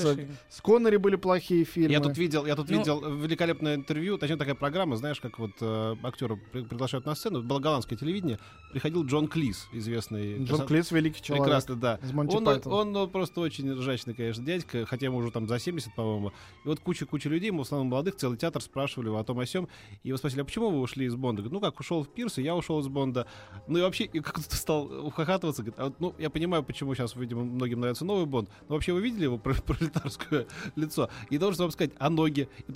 [0.48, 1.92] с Коннери были плохие фильмы.
[1.92, 5.52] Я тут видел, я тут Ну- видел великолепное интервью, точнее такая программа, знаешь, как вот
[5.60, 8.38] э, актера при- приглашают на сцену, было голландское телевидение,
[8.72, 10.44] приходил Джон Клис, известный.
[10.44, 11.44] Джон Клис великий человек.
[11.44, 11.98] Прекрасно, да.
[12.02, 12.74] Из Монти Он, Пайтона.
[12.74, 16.28] он, ну, просто очень ржачный, конечно, дядька, хотя ему уже там за 70, по-моему.
[16.64, 19.46] И вот куча-куча людей, мы в основном молодых, целый театр спрашивали его о том о
[19.46, 19.68] сем.
[20.02, 21.42] И его спросили, а почему вы ушли из Бонда?
[21.42, 23.26] Говорит, ну как, ушел в Пирс, и я ушел из Бонда.
[23.66, 25.62] Ну и вообще, и как-то стал ухахатываться.
[25.62, 28.48] Говорит, а вот, ну, я понимаю, почему сейчас, видимо, многим нравится новый Бонд.
[28.68, 31.08] Но вообще вы видели его про- пролетарское лицо?
[31.30, 32.48] И должен вам сказать, а ноги?
[32.68, 32.72] И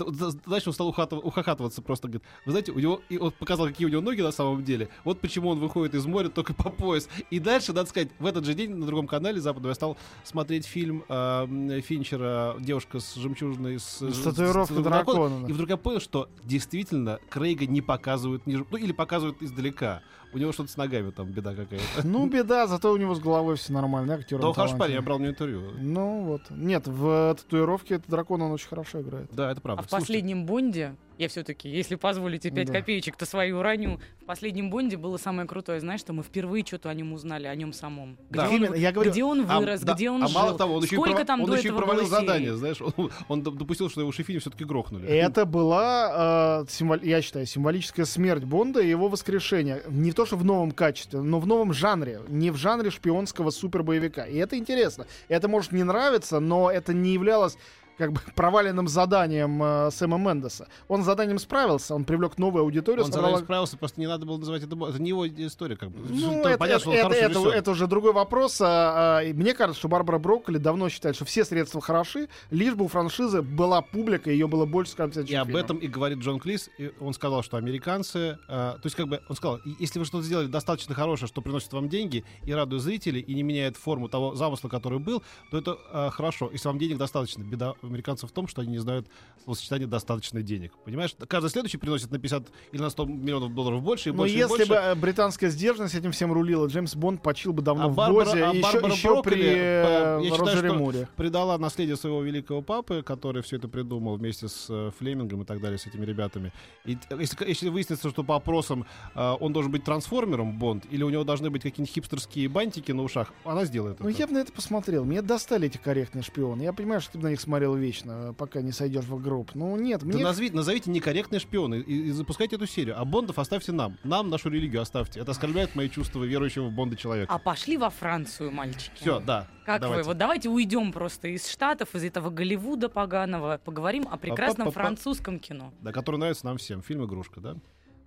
[0.46, 2.08] дальше он стал ухахатываться просто.
[2.08, 4.88] Говорит, вы знаете, у него, и он показал, какие у него ноги на самом деле.
[5.04, 7.08] Вот почему он выходит из моря только по пояс.
[7.30, 10.66] И дальше, надо сказать, в этот же день на другом канале западного я стал смотреть
[10.66, 15.48] фильм э, Финчера «Девушка с жемчужной...» С, С татуировкой дракона, да.
[15.48, 20.02] И вдруг я понял, что действительно Крейга не показывают, ни, ж- ну или показывают издалека.
[20.34, 22.04] У него что-то с ногами там беда какая-то.
[22.04, 24.14] Ну, беда, зато у него с головой все нормально.
[24.14, 25.62] Актер Да, он хороший парень, я брал него интервью.
[25.78, 26.42] Ну вот.
[26.50, 29.28] Нет, в татуировке этот дракон он очень хорошо играет.
[29.32, 29.82] Да, это правда.
[29.82, 32.72] А в Слушайте, последнем Бонде, я все-таки, если позволите 5 Да.
[32.72, 34.00] копеечек, то свою уроню.
[34.20, 37.54] В последнем Бонде было самое крутое, знаешь, что мы впервые что-то о нем узнали, о
[37.54, 38.16] нем самом.
[38.30, 38.48] Где, Да.
[38.48, 40.40] он, Именно, я говорю, где он А, вырос, да, где он а жил.
[40.40, 42.20] мало того, он еще, и, Сколько прово- там он до еще и этого провалил было
[42.20, 45.06] задание, знаешь, он, он доп- допустил, что его Шефини все-таки грохнули.
[45.06, 49.82] Это была, э, символ- я считаю, символическая смерть Бонда и его воскрешение.
[49.88, 52.20] Не то, что в новом качестве, но в новом жанре.
[52.28, 54.24] Не в жанре шпионского супербоевика.
[54.24, 55.06] И это интересно.
[55.28, 57.56] Это может не нравиться, но это не являлось
[57.98, 60.68] как бы проваленным заданием э, Сэма Мендеса.
[60.88, 63.04] Он с заданием справился, он привлек новую аудиторию.
[63.04, 64.74] Он собрал- заранее справился, просто не надо было называть это...
[64.88, 65.98] Это не его история, как бы.
[66.08, 67.48] Ну, То это, понятно, это- это- режиссер.
[67.50, 68.60] это уже другой вопрос.
[68.60, 72.84] А, а, мне кажется, что Барбара Брокколи давно считает, что все средства хороши, лишь бы
[72.84, 75.64] у франшизы была публика, ее было больше, скажем, И следующих об фильмов.
[75.64, 76.70] этом и говорит Джон Клис.
[76.78, 78.18] И он сказал, что американцы...
[78.18, 81.40] э, то есть, как бы, он сказал, «И- если вы что-то сделали достаточно хорошее, что
[81.42, 85.58] приносит вам деньги и радует зрителей, и не меняет форму того замысла, который был, то
[85.58, 86.50] это э, хорошо.
[86.52, 87.42] Если вам денег достаточно.
[87.42, 89.06] Беда американцев в том, что они не знают
[89.44, 90.72] словосочетания «достаточно денег».
[90.84, 91.14] Понимаешь?
[91.28, 94.38] Каждый следующий приносит на 50 или на 100 миллионов долларов больше и Но больше и
[94.38, 94.66] если больше.
[94.68, 98.24] бы э, британская сдержанность этим всем рулила, Джеймс Бонд почил бы давно А в Барбара-
[98.26, 101.08] Бозе, а еще, Барбара еще Брокколи, при э, я считаю, что- Муре.
[101.16, 105.60] предала наследие своего великого папы, который все это придумал вместе с э, Флемингом и так
[105.60, 106.52] далее, с этими ребятами.
[106.84, 111.10] И если, если выяснится, что по опросам э, он должен быть трансформером, Бонд, или у
[111.10, 114.18] него должны быть какие-нибудь хипстерские бантики на ушах, она сделает Ну, это.
[114.18, 115.04] я бы на это посмотрел.
[115.04, 116.62] Мне достали эти корректные шпионы.
[116.62, 119.50] Я понимаю, что ты на них смотрел вечно, пока не сойдешь в гроб.
[119.54, 120.22] Ну, нет, Да мне...
[120.24, 122.98] назови- назовите некорректные шпионы и, и запускайте эту серию.
[122.98, 123.96] А Бондов оставьте нам.
[124.04, 125.20] Нам нашу религию оставьте.
[125.20, 127.32] Это оскорбляет мои чувства верующего в Бонда человека.
[127.32, 128.92] А пошли во Францию, мальчики.
[128.96, 129.48] Все, да.
[129.64, 130.02] Как давайте.
[130.02, 130.08] вы?
[130.08, 134.86] Вот давайте уйдем просто из Штатов, из этого Голливуда поганого, поговорим о прекрасном Па-па-па-па.
[134.88, 135.72] французском кино.
[135.80, 136.82] Да, который нравится нам всем.
[136.82, 137.56] Фильм «Игрушка», да?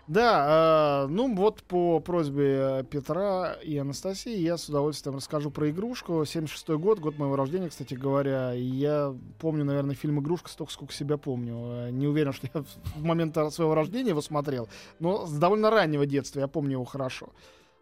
[0.07, 5.69] Да, э, ну вот по просьбе э, Петра и Анастасии я с удовольствием расскажу про
[5.69, 6.23] игрушку.
[6.23, 8.53] 76 год, год моего рождения, кстати говоря.
[8.53, 11.55] Я помню, наверное, фильм «Игрушка» столько, сколько себя помню.
[11.57, 12.63] Э, Не уверен, что я
[12.95, 17.29] в момент своего рождения его смотрел, но с довольно раннего детства я помню его хорошо.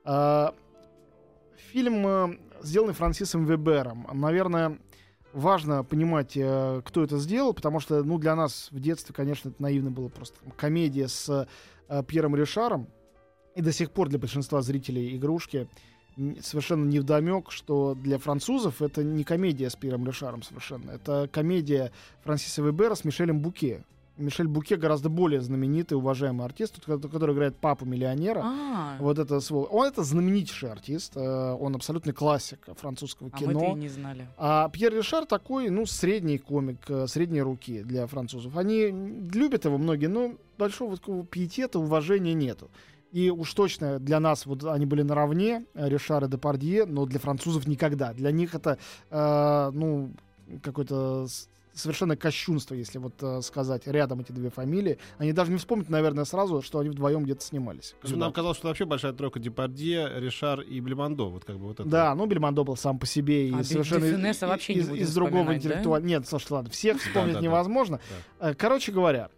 [0.03, 0.49] Э,
[1.71, 4.07] Фильм, сделанный Франсисом Вебером.
[4.13, 4.79] Наверное,
[5.36, 9.62] важно понимать, э, кто это сделал, потому что, ну, для нас в детстве, конечно, это
[9.62, 11.48] наивно было просто комедия с
[11.89, 12.88] э, Пьером Ришаром.
[13.56, 15.69] И до сих пор для большинства зрителей игрушки
[16.41, 20.91] совершенно невдомек, что для французов это не комедия с Пьером Ришаром совершенно.
[20.91, 21.91] Это комедия
[22.24, 23.84] Франсиса Вебера с Мишелем Буке.
[24.17, 28.41] Мишель Буке гораздо более знаменитый, уважаемый артист, ко- который играет папу миллионера.
[28.43, 31.19] А, Вот это свол- Он это знаменитейший артист, э,
[31.60, 33.78] он абсолютный классик французского а мы-то и кино.
[33.78, 34.28] не знали.
[34.38, 38.56] А Пьер Ришар такой, ну, средний комик, э, средней руки для французов.
[38.58, 38.88] Они
[39.34, 42.69] любят его многие, но большого такого пиетета, уважения нету.
[43.12, 47.19] И уж точно для нас вот они были наравне, э, Ришар и Депардье, но для
[47.19, 48.13] французов никогда.
[48.13, 48.78] Для них это,
[49.10, 50.12] э, ну,
[50.62, 51.28] какой-то
[51.75, 54.97] совершенно кощунство, если вот э, сказать рядом эти две фамилии.
[55.17, 57.95] Они даже не вспомнят, наверное, сразу, что они вдвоем где-то снимались.
[58.03, 61.29] Нам казалось, что вообще большая тройка Депардье, Ришар и Блемондо.
[61.29, 61.89] Вот как бы вот это.
[61.89, 65.13] Да, ну Бельмондо был сам по себе и А совершенно из- вообще не из, из
[65.13, 65.69] другого вспоминать, да?
[65.69, 66.07] интеллектуального.
[66.07, 67.45] Нет, слушай, ладно, всех вспомнить да, да.
[67.45, 67.99] невозможно.
[68.39, 69.29] Э, Короче говоря,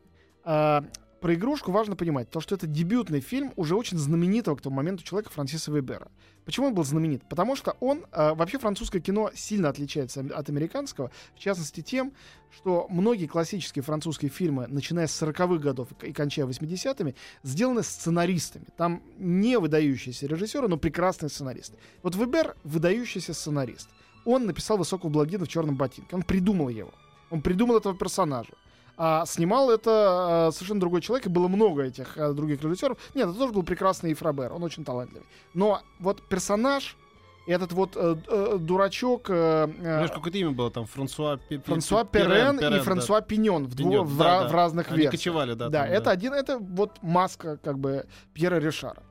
[0.45, 0.81] э,
[1.19, 5.03] про игрушку важно понимать, то, что это дебютный фильм уже очень знаменитого к тому моменту
[5.03, 6.09] человека Франсиса Вебера.
[6.45, 7.27] Почему он был знаменит?
[7.27, 12.13] Потому что он, э, вообще французское кино сильно отличается от американского, в частности тем,
[12.51, 18.65] что многие классические французские фильмы, начиная с 40-х годов и кончая 80-ми, сделаны сценаристами.
[18.77, 21.77] Там не выдающиеся режиссеры, но прекрасные сценаристы.
[22.03, 23.89] Вот Вебер— выдающийся сценарист.
[24.23, 26.15] Он написал «Высокого блондина в черном ботинке».
[26.15, 26.93] Он придумал его.
[27.29, 28.53] Он придумал этого персонажа.
[28.99, 32.97] А снимал это э, совершенно другой человек, и было много этих э, других режиссеров.
[33.13, 35.27] Нет, это тоже был прекрасный Ефрабер, он очень талантливый.
[35.53, 36.97] Но вот персонаж,
[37.45, 39.29] этот вот э, э, дурачок...
[39.29, 40.85] э, э, Знаешь, какое-то имя было там?
[40.87, 42.81] Франсуа Пе- Франсуа Пе- Перен, и да.
[42.81, 44.47] Франсуа Пиньон в, Пиньон, в, да, ра- да.
[44.49, 45.11] в разных Они версиях.
[45.11, 45.69] кочевали, да.
[45.69, 49.03] Да, там, это один, это вот маска как бы Пьера Ришара.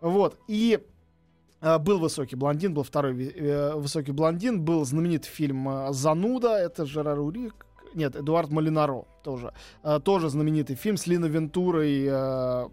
[0.00, 0.78] Вот, и
[1.60, 7.18] э, был высокий блондин, был второй э, высокий блондин, был знаменитый фильм «Зануда», это Жерар
[7.18, 9.52] Урик, нет, Эдуард Малинаро тоже.
[9.82, 12.68] Э, тоже знаменитый фильм с Лино Вентурой, э,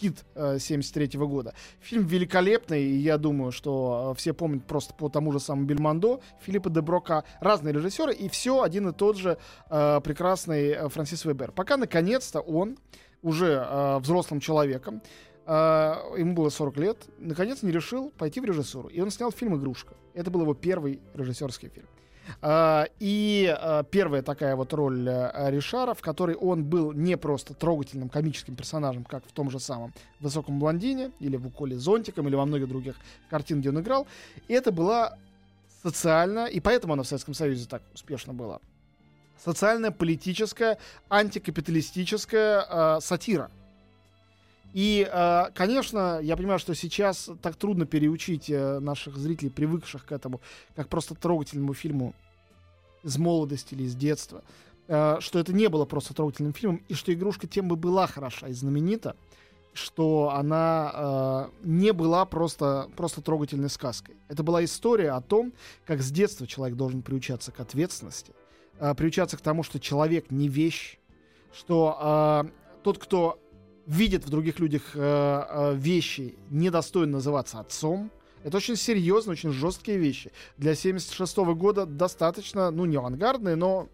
[0.00, 1.54] хит э, 73 года.
[1.80, 6.70] Фильм великолепный, и я думаю, что все помнят просто по тому же самому Бельмондо, Филиппа
[6.70, 11.52] де Брока, разные режиссеры, и все один и тот же прекрасный Франсис Вебер.
[11.52, 12.76] Пока, наконец-то, он
[13.22, 15.00] уже взрослым человеком,
[15.46, 18.88] ему было 40 лет, наконец не решил пойти в режиссуру.
[18.88, 19.94] И он снял фильм «Игрушка».
[20.14, 21.86] Это был его первый режиссерский фильм.
[22.40, 27.54] А, И а, первая такая вот роль а, Ришара, в которой он был не просто
[27.54, 32.34] трогательным комическим персонажем, как в том же самом «Высоком блондине» или в «Уколе зонтиком» или
[32.34, 32.96] во многих других
[33.30, 34.06] картин, где он играл.
[34.48, 35.16] Это была
[35.82, 38.60] социально, и поэтому она в Советском Союзе так успешно была,
[39.42, 43.50] социальная, политическая, антикапиталистическая а, сатира.
[44.72, 50.12] И, э, конечно, я понимаю, что сейчас так трудно переучить э, наших зрителей, привыкших к
[50.12, 50.40] этому,
[50.74, 52.14] как просто трогательному фильму
[53.02, 54.42] из молодости или из детства,
[54.88, 58.48] э, что это не было просто трогательным фильмом, и что игрушка тем бы была хороша
[58.48, 59.14] и знаменита,
[59.74, 64.16] что она не была просто, просто трогательной сказкой.
[64.28, 65.54] Это была история о том,
[65.86, 68.34] как с детства человек должен приучаться к ответственности,
[68.98, 70.98] приучаться к тому, что человек не вещь,
[71.54, 72.44] что
[72.82, 73.38] тот, кто
[73.86, 78.10] видит в других людях э, э, вещи, недостоин называться отцом.
[78.44, 80.32] Это очень серьезные, очень жесткие вещи.
[80.58, 83.88] Для 76 года достаточно, ну, не авангардные, но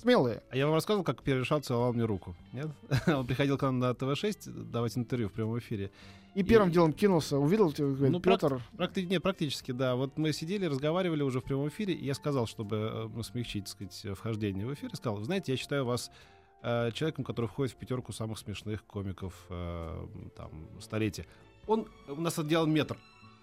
[0.00, 0.42] смелые.
[0.50, 2.36] А я вам рассказывал, как Пьер Ришар целовал мне руку?
[2.52, 2.68] Нет?
[3.06, 5.90] Он приходил к нам на ТВ-6 давать интервью в прямом эфире.
[6.34, 9.96] И первым делом кинулся, увидел тебя, говорит, Ну, Петр, Практи- не, практически, да.
[9.96, 13.64] Вот мы сидели, разговаривали уже в прямом эфире, и я сказал, чтобы э, ну, смягчить,
[13.64, 16.12] так сказать, вхождение в эфир, сказал, знаете, я считаю вас
[16.62, 21.26] э, человеком, который входит в пятерку самых смешных комиков э, там, столетия.
[21.66, 22.96] Он у нас отделал метр.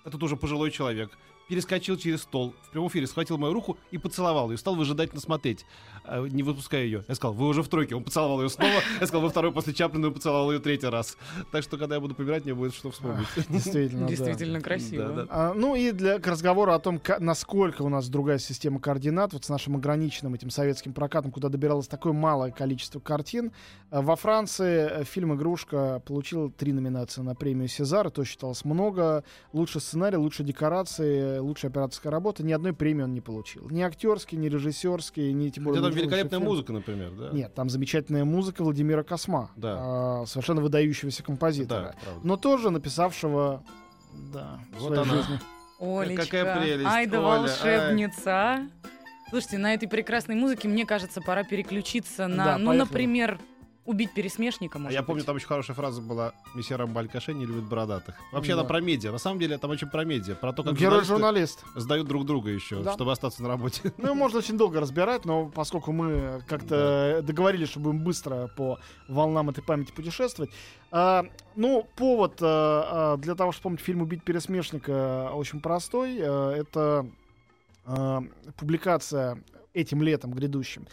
[0.03, 1.17] Этот уже пожилой человек.
[1.47, 4.57] Перескочил через стол, в прямом эфире схватил мою руку и поцеловал ее.
[4.57, 5.63] Стал выжидательно смотреть,
[6.05, 7.05] э, не выпуская ее.
[7.07, 7.95] Я сказал, вы уже в тройке.
[7.95, 8.73] Он поцеловал ее снова.
[8.99, 11.17] Я сказал, во второй после Чаплина и поцеловал ее третий раз.
[11.51, 13.27] Так что, когда я буду помирать, мне будет что вспомнить.
[13.49, 14.07] действительно.
[14.15, 15.27] Действительно красиво.
[15.29, 19.45] А, ну и для, к разговору о том, насколько у нас другая система координат, вот
[19.45, 23.51] с нашим ограниченным этим советским прокатом, куда добиралось такое малое количество картин.
[23.91, 29.23] э, Во Франции э, фильм «Игрушка» получил три номинации на премию «Сезар», это считалось много.
[29.53, 32.43] Лучший сценарий, лучшие декорации, лучшая операторская работа.
[32.43, 33.69] Ни одной премии он не получил.
[33.69, 35.81] Ни актерский, ни режиссерский, ни тем более...
[35.81, 36.49] Хотя там великолепная фильм.
[36.51, 37.29] музыка, например, да?
[37.31, 39.51] Нет, там замечательная музыка Владимира Косма.
[39.55, 39.75] Да.
[39.77, 41.95] а, совершенно выдающегося композитора.
[41.95, 42.21] Да, правда.
[42.27, 43.63] но тоже написавшего
[44.33, 45.13] да, в Вот своей она.
[45.21, 45.39] жизни.
[45.79, 48.31] Олечка, Какая прелесть, ай да Оля, волшебница.
[48.31, 48.67] а.
[49.29, 52.77] Слушайте, на этой прекрасной музыке, мне кажется, пора переключиться на, Да, ну, поехали.
[52.87, 53.39] например,
[53.85, 55.25] убить пересмешника, А может я помню, быть.
[55.27, 58.15] там очень хорошая фраза была «Месье Рамбалькаше не любит бородатых».
[58.31, 58.61] Вообще, Да.
[58.61, 59.11] она про медиа.
[59.11, 60.35] На самом деле, там очень про медиа.
[60.35, 61.63] Про то, как Герой журналисты журналист.
[61.85, 62.93] сдают друг друга еще, Да.
[62.93, 63.93] чтобы остаться на работе.
[63.97, 69.49] Ну, можно очень долго разбирать, но поскольку мы как-то договорились, что будем быстро по волнам
[69.49, 70.51] этой памяти путешествовать.
[70.91, 76.17] а, ну, повод а, а, для того, чтобы вспомнить фильм «Убить пересмешника» очень простой.
[76.21, 77.05] А, это
[77.85, 78.23] а,
[78.57, 79.43] публикация
[79.73, 80.87] этим летом грядущим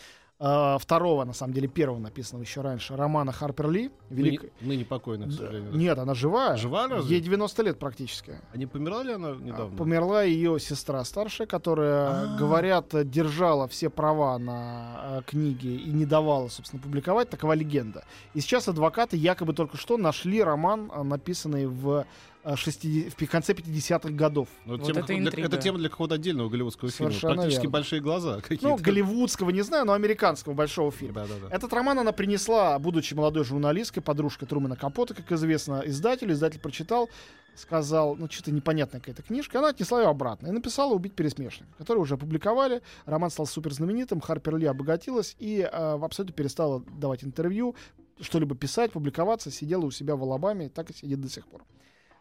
[0.44, 3.90] а, второго, на самом деле, первого написанного еще раньше, романа Харпер Ли.
[4.11, 5.72] велик- Ныне, ныне покойная, к Да, сожалению.
[5.76, 6.57] Нет, она живая.
[6.57, 7.14] Жива разве?
[7.16, 8.40] Ей 90 лет практически.
[8.52, 9.76] А не померла ли она А, недавно?
[9.76, 12.37] Померла ее сестра старшая, которая, А.
[12.37, 17.31] говорят, держала все права на э, книги и не давала, собственно, публиковать.
[17.31, 18.05] Такова легенда.
[18.35, 22.05] И сейчас адвокаты якобы только что нашли роман, написанный в
[22.44, 24.48] 60 в конце 50-х годов.
[24.64, 27.11] Ну, Вот тема, это для- это тема для какого-то отдельного голливудского фильма.
[27.12, 27.70] Совершенно Практически верно.
[27.72, 28.68] большие глаза какие-то.
[28.68, 31.14] Ну, голливудского, не знаю, но американского большого фильма.
[31.14, 31.55] Да, да, да.
[31.57, 36.33] Этот роман она принесла, будучи молодой журналисткой, подружкой Трумана Капота, как известно, издателю.
[36.33, 37.09] Издатель прочитал,
[37.55, 39.59] сказал, ну, что-то непонятная какая-то книжка.
[39.59, 42.83] Она отнесла ее обратно и написала «Убить пересмешника», который уже опубликовали.
[43.05, 47.76] Роман стал супер знаменитым, Харпер Ли обогатилась и э, абсолютно перестала давать интервью,
[48.20, 51.62] что-либо писать, публиковаться, сидела у себя в Алабаме, и так и сидит до сих пор.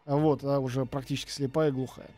[0.05, 2.09] Вот, она уже практически слепая и глухая.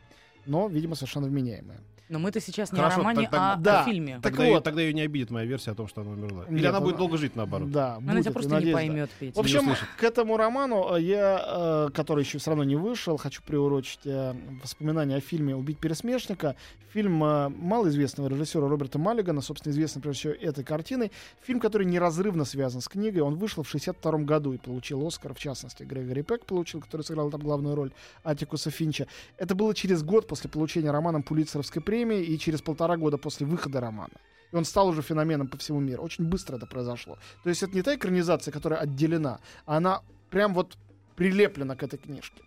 [0.46, 1.80] Но, видимо, совершенно вменяемая.
[2.14, 3.82] Но мы-то сейчас не Хорошо, о романе, тогда- а да.
[3.82, 4.14] о фильме.
[4.22, 4.64] Так Тогда, ее, вот.
[4.64, 6.44] тогда ее не обидит моя версия о том, что она умерла.
[6.48, 7.72] Или Нет, она будет она- долго жить, наоборот.
[7.72, 8.78] Да, Она будет, тебя просто надеюсь, не да.
[8.78, 9.36] поймет, Петя.
[9.36, 11.44] В общем, к этому роману э, я,
[11.88, 16.56] э, который еще все равно не вышел, хочу приурочить э, воспоминания о фильме «Убить пересмешника».
[16.94, 21.12] Фильм малоизвестного режиссера Роберта Маллигана, собственно, известный прежде всего этой картиной.
[21.42, 23.22] Фильм, который неразрывно связан с книгой.
[23.24, 27.32] Он вышел в 62 году и получил Оскар, в частности, Грегори Пек получил, который сыграл
[27.32, 27.92] там главную роль
[28.24, 29.08] Атикуса Финча.
[29.38, 33.80] Это было через год после получения романом Пулитцеровской премии и через полтора года после выхода
[33.80, 34.14] романа.
[34.52, 36.04] И он стал уже феноменом по всему миру.
[36.04, 37.18] Очень быстро это произошло.
[37.44, 40.78] То есть это не та экранизация, которая отделена, а она прям вот
[41.16, 42.42] прилеплена к этой книжке.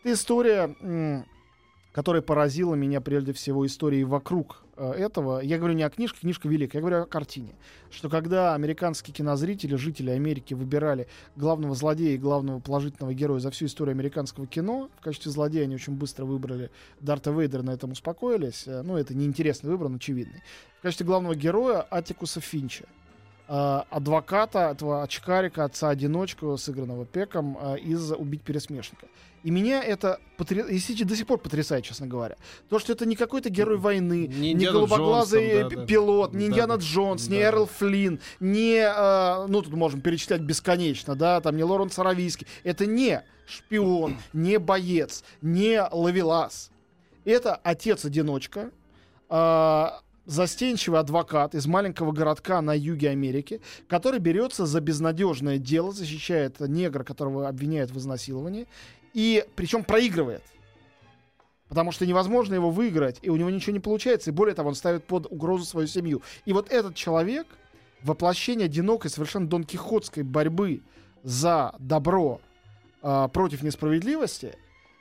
[0.00, 1.24] Это история,
[1.92, 5.40] которая поразила меня прежде всего историей вокруг этого.
[5.40, 7.54] Я говорю не о книжке, книжка великая, я говорю о картине.
[7.90, 13.66] Что когда американские кинозрители, жители Америки выбирали главного злодея и главного положительного героя за всю
[13.66, 18.64] историю американского кино, в качестве злодея они очень быстро выбрали Дарта Вейдера, на этом успокоились.
[18.66, 20.42] Э, Ну, это неинтересный выбор, но очевидный.
[20.78, 23.07] В качестве главного героя Атикуса Финча э,
[23.48, 29.06] адвоката, этого очкарика, отца-одиночку, сыгранного Пеком, э, из «Убить пересмешника».
[29.44, 30.58] И меня это потр...
[30.58, 32.36] и до сих пор потрясает, честно говоря.
[32.68, 35.86] То, что это не какой-то герой войны, Не не, голубоглазый Джонс там, да, да.
[35.86, 36.82] пилот, не Да, Индиана да.
[36.82, 37.42] Джонс, не Да.
[37.44, 42.46] Эрл Флинн, не, э, ну тут можем перечислять бесконечно, да, там не Лоренс Аравийский.
[42.64, 46.70] Это не шпион, не боец, не ловелас.
[47.24, 48.70] Это отец-одиночка,
[49.30, 49.86] э,
[50.28, 57.02] застенчивый адвокат из маленького городка на юге Америки, который берется за безнадежное дело, защищает негра,
[57.02, 58.68] которого обвиняют в изнасиловании,
[59.14, 60.42] и причем проигрывает.
[61.70, 64.74] Потому что невозможно его выиграть, и у него ничего не получается, и более того, он
[64.74, 66.22] ставит под угрозу свою семью.
[66.44, 67.46] И вот этот человек,
[68.02, 70.82] воплощение одинокой, совершенно донкихотской борьбы
[71.22, 72.42] за добро
[73.00, 74.56] а, против несправедливости,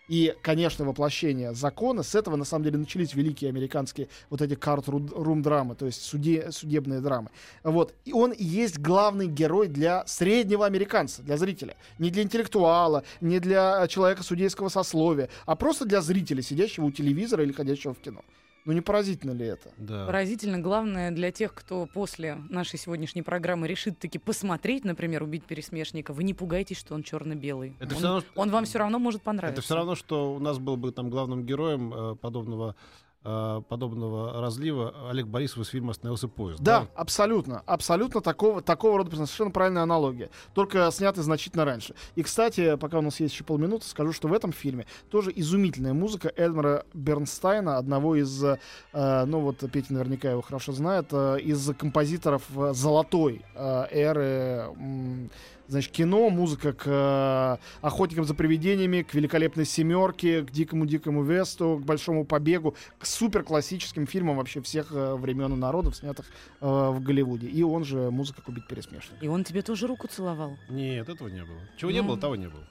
[0.08, 5.42] и, конечно, воплощение закона, с этого, на самом деле, начались великие американские вот эти карт-рум
[5.42, 7.30] драмы, то есть суде, судебные драмы.
[7.64, 7.94] Вот.
[8.06, 11.76] И он есть главный герой для среднего американца, для зрителя.
[12.00, 17.44] Не для интеллектуала, не для человека судейского сословия, а просто для зрителя, сидящего у телевизора
[17.44, 18.22] или ходящего в кино.
[18.68, 19.72] Ну не поразительно ли это?
[19.78, 20.06] Да.
[20.06, 20.60] Поразительно.
[20.60, 26.26] Главное для тех, кто после нашей сегодняшней программы решит таки посмотреть, например, «Убить пересмешника», вы
[26.26, 27.78] не пугайтесь, что он черно-белый.
[27.80, 29.60] Это он, всё равно, он вам все равно может понравиться.
[29.60, 34.42] Это все равно, что у нас был бы там главным героем э, подобного, э, подобного
[34.42, 36.62] разлива Олег Борисов из фильма «Остановился поезд».
[36.62, 37.64] Да, абсолютно.
[37.66, 39.12] Абсолютно такого, такого рода.
[39.12, 40.30] Совершенно правильная аналогия.
[40.54, 41.94] Только снятый значительно раньше.
[42.16, 45.94] И, кстати, пока у нас есть еще полминуты, скажу, что в этом фильме тоже изумительная
[45.94, 48.58] музыка Эдмара Бернстайна, одного из, э,
[48.94, 55.30] ну вот Петя наверняка его хорошо знает, э, из композиторов э, золотой э, эры м,
[55.68, 61.86] значит, кино, музыка к э, охотникам за привидениями, к великолепной семерке, к дикому-дикому Весту, к
[61.86, 66.26] большому побегу, к супер классическим фильмам вообще всех э, времен и народов, снятых
[66.62, 67.48] э, в Голливуде.
[67.48, 69.22] И он же музыка кубить пересмешник.
[69.22, 70.58] И он тебе тоже руку целовал.
[70.70, 71.60] Нет, этого не было.
[71.78, 72.08] Чего не Ну.
[72.08, 72.64] было, того не было.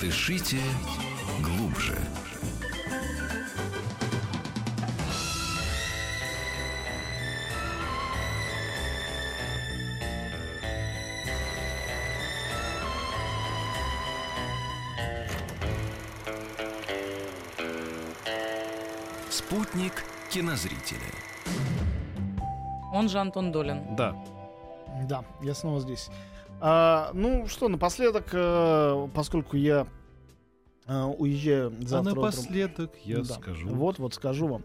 [0.00, 0.58] Дышите
[1.42, 1.96] глубже.
[19.46, 19.92] Спутник
[20.30, 20.98] кинозрителя.
[22.92, 23.94] Он же Антон Долин.
[23.94, 24.16] Да.
[25.08, 26.08] Да, я снова здесь.
[26.60, 29.86] А, ну что, напоследок, э, поскольку я
[30.88, 33.24] э, уезжаю завтра а утром- напоследок я Да.
[33.24, 33.68] скажу.
[33.68, 34.62] Вот, вот скажу вам.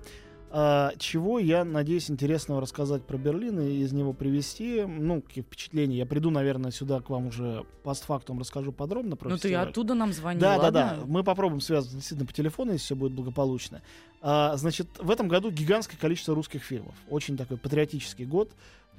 [0.54, 4.84] А, чего я надеюсь интересного рассказать про Берлин и из него привести.
[4.86, 5.98] Ну, какие впечатления.
[5.98, 10.12] Я приду, наверное, сюда к вам уже постфактум расскажу подробно про Ну ты оттуда нам
[10.12, 11.00] звонил, Да, да, да.
[11.06, 13.82] Мы попробуем связаться действительно по телефону, если все будет благополучно.
[14.22, 16.96] А, значит, в этом году гигантское количество русских фильмов.
[17.10, 18.52] Очень такой патриотический год.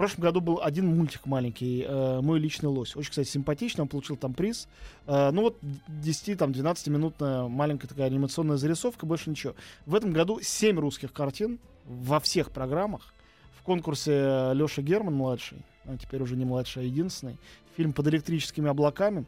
[0.03, 2.97] Прошлом году был один мультик маленький, э, «Мой личный лось».
[2.97, 4.67] Очень, кстати, симпатично, он получил там приз.
[5.07, 9.55] Э, ну вот 10-12-минутная маленькая такая анимационная зарисовка, больше ничего.
[9.87, 13.14] В этом году 7 русских картин во всех программах.
[13.57, 17.37] В конкурсе Леша Герман младший, а теперь уже не младший, а единственный.
[17.76, 19.24] Фильм «Под электрическими облаками».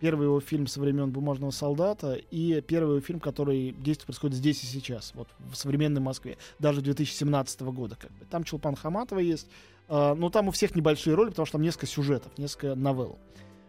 [0.00, 4.62] Первый его фильм со времен «Бумажного солдата» и первый его фильм, который действие происходит здесь
[4.64, 7.96] и сейчас, вот в современной Москве, даже 2017 года.
[7.96, 8.26] Как бы.
[8.28, 11.86] Там Чулпан Хаматова есть, э, но там у всех небольшие роли, потому что там несколько
[11.86, 13.18] сюжетов, несколько новелл.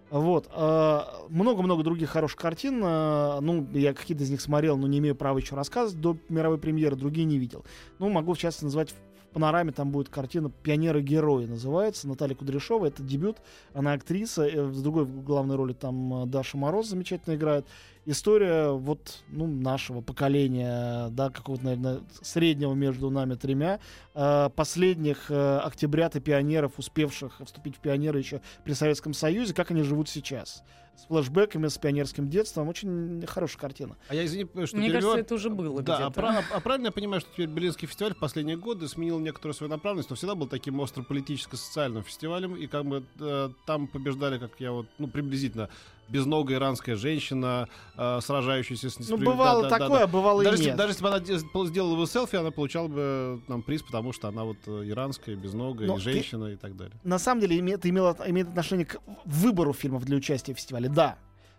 [0.10, 0.48] Вот.
[0.52, 2.82] а, Много-много других хороших картин.
[2.84, 6.58] а, Ну, я какие-то из них смотрел, но не имею права еще рассказывать до мировой
[6.58, 7.66] премьеры, другие не видел.
[8.00, 8.96] Ну, могу, в частности, назвать
[9.34, 12.08] панораме там будет картина «Пионеры-герои» называется.
[12.08, 12.86] Наталья Кудряшова.
[12.88, 13.38] Это дебют.
[13.74, 14.48] Она актриса.
[14.48, 17.66] э, В другой главной роли там э, Даша Мороз замечательно играет.
[18.06, 23.80] История вот, ну, нашего поколения, да, какого-то, наверное, среднего между нами тремя.
[24.16, 29.84] э, Последних октябрят и пионеров, успевших вступить в пионеры еще при Советском Союзе, как они
[29.84, 30.64] живут сейчас.
[30.98, 32.68] С флэшбэками, с пионерским детством.
[32.70, 33.96] Очень хорошая картина.
[34.10, 34.92] А я извини, что Мне перебиваю.
[35.02, 38.16] кажется, это уже было Да, а, прав- а правильно я понимаю, что теперь Берлинский фестиваль
[38.16, 42.86] в последние годы сменил некоторую свою направленность, но всегда был таким остро-политическо-социальным фестивалем, и как
[42.86, 45.70] бы э, там побеждали, как я вот, ну, приблизительно,
[46.10, 50.04] безногая иранская женщина, э, сражающаяся с Ну, несправед- бывало да, да, да, такое, да.
[50.04, 50.78] а бывало Даже и если, нет.
[50.78, 54.44] даже если бы она сделала бы селфи, она получала бы нам приз, потому что она
[54.44, 56.96] вот э, иранская, безногая, Но и ты- женщина и так далее.
[57.04, 60.90] на самом деле это имело, имеет отношение к выбору фильмов для участия в фестивале.
[60.90, 61.18] Да,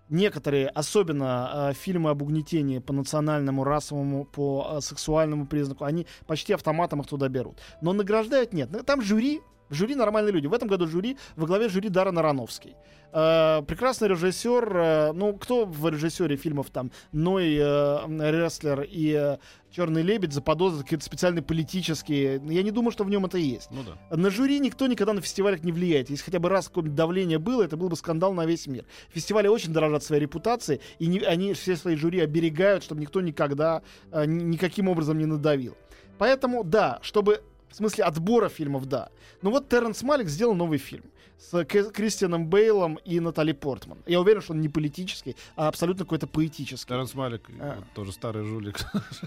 [0.08, 6.54] некоторые, особенно э, фильмы об угнетении по национальному, расовому, по э, сексуальному признаку, они почти
[6.54, 7.58] автоматом их туда берут.
[7.82, 8.70] Но награждают нет.
[8.72, 9.40] Ну, Там жюри,
[9.70, 10.46] жюри нормальные люди.
[10.46, 12.74] В этом году жюри, во главе жюри Даррен Аронофский.
[13.12, 14.72] Э, прекрасный режиссер.
[14.76, 19.38] э, ну, кто в режиссере фильмов там Ной, э, Рестлер и э,
[19.70, 22.40] Черный лебедь заподозрит какие-то специальные политические.
[22.48, 23.68] Я не думаю, что в нем это есть.
[23.70, 24.16] Ну да.
[24.16, 26.08] На жюри никто никогда на фестивалях не влияет.
[26.08, 28.86] Если хотя бы раз какое-нибудь давление было, это был бы скандал на весь мир.
[29.10, 33.82] Фестивали очень дорожат своей репутацией, и не- они все свои жюри оберегают, чтобы никто никогда
[34.10, 35.76] э, ни- никаким образом не надавил.
[36.16, 37.42] Поэтому, да, чтобы...
[37.70, 39.08] В смысле отбора фильмов, да.
[39.42, 41.04] Но вот Терренс Малик сделал новый фильм
[41.38, 43.98] с Кристианом Бейлом и Натали Портман.
[44.06, 46.88] Я уверен, что он не политический, а абсолютно какой-то поэтический.
[46.88, 47.76] Терренс Малик, А.
[47.76, 48.80] вот тоже старый жулик.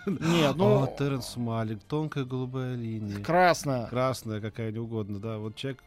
[0.05, 3.23] Нет, ну, О, Терренс Малик, тонкая голубая линия.
[3.23, 3.87] красно.
[3.89, 5.37] Красная какая не угодно, да.
[5.37, 5.81] Вот человек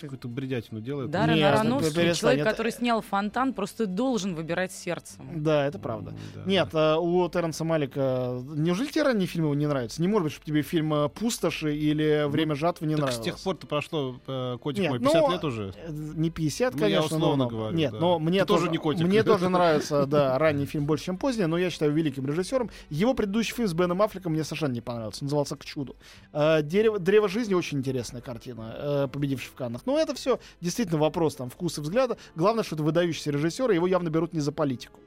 [0.00, 1.10] какую-то бредятину делает.
[1.10, 5.42] Даррен Нет, Аронофский, человек, который снял фонтан, просто должен выбирать сердцем.
[5.42, 6.14] Да, это правда.
[6.34, 6.94] Да, Нет, да.
[6.94, 8.40] а, у Терренса Малика...
[8.54, 10.00] Неужели тебе ранние фильмы не нравятся?
[10.00, 13.22] Не может быть, чтобы тебе фильм э, «Пустоши» или «Время жатвы» не Так нравился.
[13.22, 15.72] с тех пор-то прошло, э, котик Нет, мой, ну, 50 лет уже.
[15.76, 17.50] Э, Не 50, Ну, я конечно, условно но...
[17.50, 17.98] говорю, Нет, да.
[17.98, 19.06] но мне Ты тоже тоже, не котик.
[19.06, 22.70] Мне тоже нравится, да, ранний фильм больше, чем поздний, но я считаю великим режиссером.
[22.90, 25.24] Его предыдущий фильм с Беном Аффлеком мне совершенно не понравился.
[25.24, 25.96] Назывался «К чуду».
[26.32, 29.82] Э, «Дерево, «Древо жизни» очень интересная картина, э, победившая в Каннах.
[29.86, 32.16] Но это все действительно вопрос там вкуса и взгляда.
[32.34, 34.98] Главное, что это выдающийся режиссер, и его явно берут не за политику.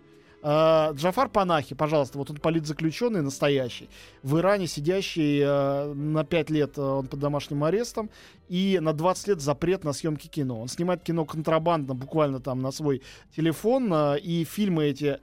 [0.41, 3.89] Э, Джафар Панахи, пожалуйста, вот он политзаключенный настоящий,
[4.23, 8.09] в Иране сидящий э, на 5 лет э, он под домашним арестом
[8.47, 10.61] и на 20 лет запрет на съемки кино.
[10.61, 13.01] Он снимает кино контрабандно, буквально там на свой
[13.35, 15.19] телефон, и фильмы эти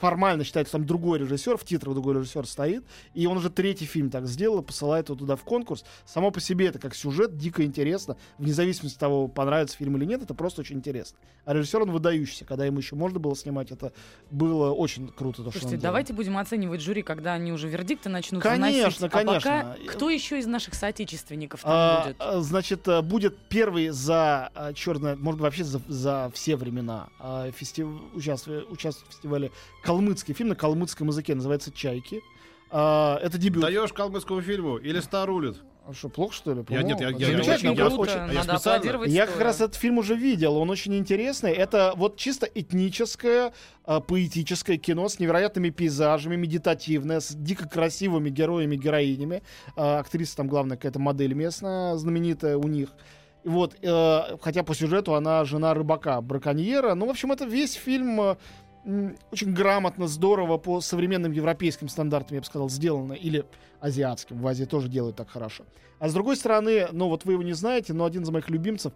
[0.00, 2.84] формально считается там другой режиссер, в титрах другой режиссер стоит,
[3.14, 5.84] и он уже третий фильм так сделал, посылает его туда в конкурс.
[6.06, 10.04] Само по себе это как сюжет, дико интересно, вне зависимости от того, понравится фильм или
[10.04, 11.18] нет, это просто очень интересно.
[11.44, 13.92] А режиссер он выдающийся, когда ему еще можно было снимать, это
[14.30, 15.42] было очень круто.
[15.42, 15.82] То, что Слушайте, делал.
[15.82, 19.02] давайте будем оценивать жюри, когда они уже вердикты начнут Конечно, выносить.
[19.02, 19.40] А конечно.
[19.40, 22.16] пока кто еще из наших соотечественников там А, будет?
[22.18, 26.56] а, значит, а, будет первый за а, черт знает, может быть, вообще за, за все
[26.56, 27.82] времена а, фести...
[27.82, 29.50] участвует, участвует в фестивале
[29.92, 32.20] калмыцкий фильм на калмыцком языке, называется «Чайки».
[32.70, 33.62] А, это дебют.
[33.62, 35.56] Даешь калмыцкому фильму или старулит?
[35.86, 36.62] А Что, плохо, что ли?
[36.68, 40.14] Я- нет, я- я- очень я- очень- я специально- Я как раз этот фильм уже
[40.14, 41.52] видел, он очень интересный.
[41.52, 43.54] Это вот чисто этническое,
[43.86, 49.42] а, поэтическое кино с невероятными пейзажами, медитативное, с дико красивыми героями, героинями.
[49.76, 52.90] А, актриса там главная какая-то модель местная, знаменитая у них.
[53.44, 56.94] И Вот, э, хотя по сюжету она жена рыбака, браконьера.
[56.94, 58.36] Ну, в общем, это весь фильм э,
[59.30, 63.12] очень грамотно, здорово по современным европейским стандартам, я бы сказал, сделано.
[63.12, 63.44] Или
[63.80, 64.40] азиатским.
[64.40, 65.64] В Азии тоже делают так хорошо.
[65.98, 68.92] А с другой стороны, ну вот вы его не знаете, но один из моих любимцев,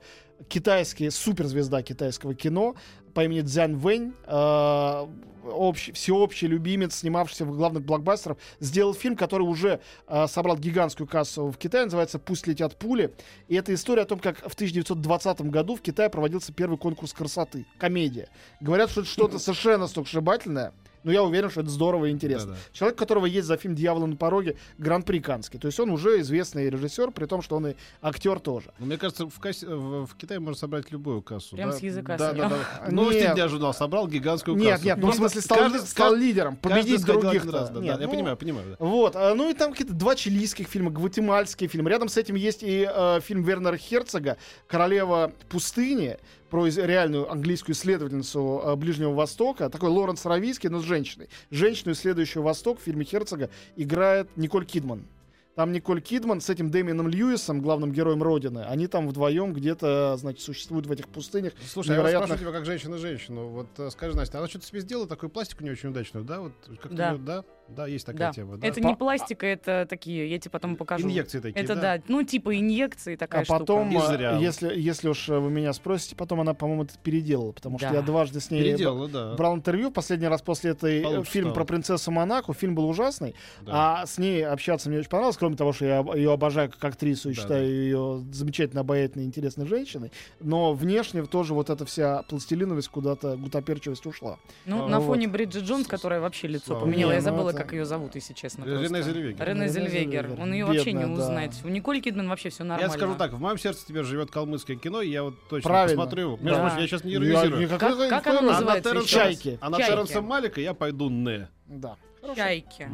[0.49, 2.77] китайский, суперзвезда китайского кино
[3.13, 5.07] по имени Цзян Вэнь, э,
[5.45, 11.49] общий, всеобщий любимец, снимавшийся в главных блокбастерах, сделал фильм, который уже э, собрал гигантскую кассу
[11.49, 13.13] в Китае, называется «Пусть летят пули».
[13.49, 17.67] И это история о том, как в 1920 году в Китае проводился первый конкурс красоты,
[17.79, 18.29] комедия.
[18.61, 20.73] Говорят, что это что-то совершенно сногсшибательное.
[21.05, 22.53] Но я уверен, что это здорово и интересно.
[22.53, 22.61] Да-да.
[22.73, 25.59] Человек, у которого есть за фильм «Дьявол на пороге» гран-при Каннский.
[25.59, 28.73] То есть он уже известный режиссер, при том, что он и актер тоже.
[28.79, 31.57] Ну, мне кажется, в, кассе- в, в Китае можно собрать любую кассу.
[31.57, 31.77] Прям да?
[31.77, 32.51] с языка Да, да, снял.
[32.51, 32.91] да.
[32.91, 33.35] Новости Нет.
[33.35, 34.85] дня журнал собрал гигантскую Нет, кассу.
[34.87, 37.45] нет, ну в смысле стал, каждый- стал лидером, победить других.
[37.51, 38.67] раз, да, да, я понимаю, понимаю.
[38.71, 38.77] да.
[38.85, 41.89] Вот, а, ну и там какие-то два чилийских фильма, гватемальский фильм.
[41.89, 44.37] Рядом с этим есть и э, фильм Вернера Херцога
[44.67, 46.19] «Королева пустыни»,
[46.53, 49.71] про реальную английскую исследовательницу э, Ближнего Востока.
[49.71, 51.31] Такой Лоренс Равийский, но с женщиной.
[51.51, 55.07] Женщину, исследующую Восток в фильме Херцога играет Николь Кидман.
[55.55, 60.43] Там Николь Кидман с этим Дэмианом Льюисом, главным героем Родины, они там вдвоем где-то, значит,
[60.43, 61.55] существуют в этих пустынях.
[61.67, 62.27] Слушай, я вот Невероятно.
[62.27, 63.49] спрашиваю тебя как женщина-женщину.
[63.49, 66.41] Вот э, скажи, Настя, она что-то себе сделала, такую пластику не очень удачную, да?
[66.41, 67.17] Вот как Да.
[67.17, 67.45] да?
[67.75, 68.33] Да, есть такая Да.
[68.33, 68.57] тема.
[68.57, 68.67] Да?
[68.67, 71.07] Это не пластика, это такие, я тебе потом покажу.
[71.07, 71.97] Инъекции такие, Это да?
[71.99, 74.05] да, ну типа инъекции такая а потом, штука.
[74.13, 74.37] Э, зря.
[74.39, 77.97] если, если уж вы меня спросите, потом она, по-моему, это переделала, потому что Да.
[77.97, 79.35] я дважды с ней Переделала, да.
[79.35, 81.55] брал интервью последний раз после этой э, Получше фильм стало.
[81.55, 82.53] про принцессу Монако.
[82.53, 84.01] Фильм был ужасный, Да.
[84.03, 87.31] а с ней общаться мне очень понравилось, кроме того, что я ее обожаю как актрису
[87.31, 87.71] и Да, считаю да.
[87.73, 90.13] ее замечательно обаятельной, интересной женщиной.
[90.41, 94.39] Но внешне тоже вот эта вся пластилиновость куда-то, гутоперчивость ушла.
[94.67, 95.07] Ну, А, на вот.
[95.07, 97.03] фоне Бриджит Джонс, которая вообще лицо Слава поменяла.
[97.03, 97.11] богу.
[97.13, 98.65] Я Не, забыла, это- как ее зовут, если честно.
[98.65, 99.03] Рене просто.
[99.03, 99.47] Зельвегер.
[99.49, 100.31] Рене Зельвегер.
[100.41, 101.11] Он ее вообще не да.
[101.13, 101.53] узнает.
[101.65, 102.91] У Николь Кидман вообще все нормально.
[102.93, 105.97] Я скажу так, в моем сердце теперь живет калмыцкое кино, и я вот точно Правильно.
[105.97, 106.37] посмотрю.
[106.39, 106.61] Между Да.
[106.61, 107.69] прочим, я сейчас не иронизирую.
[107.69, 109.27] Как- как никакой- оно А на называется Терренса- еще раз?
[109.29, 109.59] Чайки.
[109.61, 109.91] А на Чайки.
[109.93, 111.49] Терренса Малика я пойду не.
[111.67, 111.97] Да.
[112.37, 112.89] Чайки.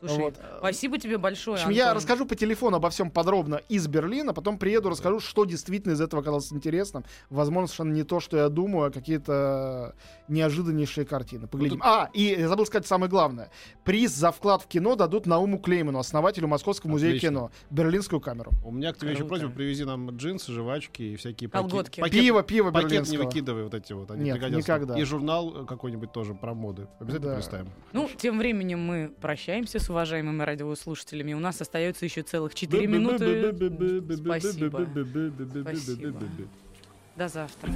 [0.00, 0.34] Слушай, Вот.
[0.58, 1.96] спасибо тебе большое, В общем, я Антон.
[1.96, 6.22] расскажу по телефону обо всем подробно из Берлина, потом приеду, расскажу, что действительно из этого
[6.22, 7.04] оказалось интересным.
[7.30, 9.94] Возможно, совершенно не то, что я думаю, а какие-то
[10.28, 11.46] неожиданнейшие картины.
[11.46, 11.78] Поглядим.
[11.78, 13.50] Ну, тут- А, и я забыл сказать самое главное.
[13.84, 17.28] Приз за вклад в кино дадут Науму Клейману, основателю Московского музея Отлично.
[17.28, 17.50] кино.
[17.70, 18.52] Берлинскую камеру.
[18.64, 22.00] У меня к тебе еще просьба, привези нам джинсы, жвачки и всякие Колготки.
[22.00, 23.24] пакет- Пиво, пиво Пакет не берлинского.
[23.24, 24.58] выкидывай вот эти вот, они Нет, пригодятся.
[24.72, 24.98] никогда.
[24.98, 26.86] И журнал какой-нибудь тоже про моды.
[27.00, 27.34] Обязательно Да.
[27.36, 27.68] представим.
[27.92, 31.32] Ну, тем временем мы прощаемся с уважаемыми радиослушателями.
[31.32, 33.54] У нас остается еще целых 4 минуты.
[34.16, 34.86] Спасибо.
[37.16, 37.72] До завтра.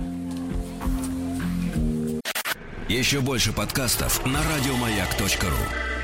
[2.89, 6.02] Еще больше подкастов на радиомаяк.ру.